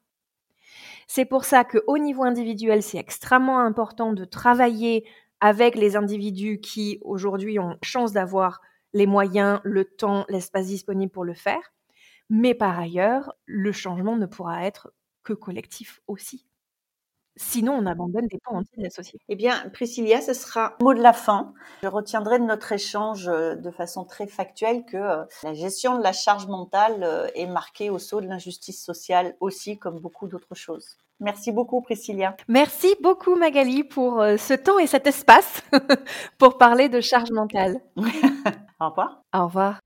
C'est 1.08 1.26
pour 1.26 1.44
ça 1.44 1.64
qu'au 1.64 1.98
niveau 1.98 2.24
individuel, 2.24 2.84
c'est 2.84 3.00
extrêmement 3.00 3.60
important 3.60 4.14
de 4.14 4.26
travailler 4.26 5.08
avec 5.40 5.74
les 5.76 5.96
individus 5.96 6.60
qui 6.60 7.00
aujourd'hui 7.04 7.58
ont 7.58 7.78
chance 7.82 8.12
d'avoir 8.12 8.62
les 8.94 9.08
moyens, 9.08 9.60
le 9.64 9.86
temps, 9.86 10.24
l'espace 10.30 10.68
disponible 10.68 11.12
pour 11.12 11.26
le 11.26 11.34
faire. 11.34 11.74
Mais 12.30 12.54
par 12.54 12.78
ailleurs, 12.80 13.34
le 13.46 13.72
changement 13.72 14.18
ne 14.18 14.28
pourra 14.28 14.66
être 14.66 14.92
que 15.24 15.34
collectif 15.34 16.02
aussi. 16.06 16.46
Sinon, 17.38 17.74
on 17.74 17.86
abandonne 17.86 18.28
des 18.28 18.40
pans 18.44 18.58
entiers 18.58 18.78
de 18.78 18.84
la 18.84 18.90
société. 18.90 19.24
Eh 19.30 19.36
bien, 19.36 19.64
Priscilla, 19.72 20.22
ce 20.22 20.34
sera 20.34 20.76
le 20.80 20.84
mot 20.84 20.94
de 20.94 21.02
la 21.02 21.14
fin. 21.14 21.54
Je 21.84 21.88
retiendrai 21.88 22.40
de 22.40 22.44
notre 22.44 22.72
échange 22.72 23.28
euh, 23.28 23.56
de 23.56 23.70
façon 23.70 24.06
très 24.06 24.28
factuelle 24.28 24.84
que 24.86 24.98
euh, 24.98 25.24
la 25.44 25.54
gestion 25.54 25.98
de 25.98 26.04
la 26.04 26.14
charge 26.14 26.48
mentale 26.48 27.04
euh, 27.04 27.28
est 27.36 27.46
marquée 27.46 27.90
au 27.90 28.00
saut 28.00 28.22
de 28.22 28.28
l'injustice 28.28 28.84
sociale 28.84 29.36
aussi, 29.40 29.78
comme 29.78 30.00
beaucoup 30.00 30.28
d'autres 30.28 30.56
choses. 30.56 30.98
Merci 31.20 31.52
beaucoup, 31.52 31.82
Priscilla. 31.82 32.36
Merci 32.48 32.96
beaucoup, 33.02 33.36
Magali, 33.36 33.84
pour 33.84 34.24
ce 34.38 34.54
temps 34.54 34.78
et 34.78 34.86
cet 34.86 35.08
espace 35.08 35.64
pour 36.38 36.60
parler 36.60 36.90
de 36.90 37.02
charge 37.02 37.32
mentale. 37.32 37.82
Au 38.80 38.90
revoir. 38.90 39.24
Au 39.34 39.46
revoir. 39.46 39.80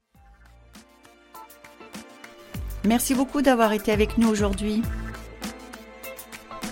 Merci 2.83 3.13
beaucoup 3.13 3.41
d'avoir 3.41 3.71
été 3.71 3.91
avec 3.93 4.17
nous 4.17 4.29
aujourd'hui. 4.29 4.81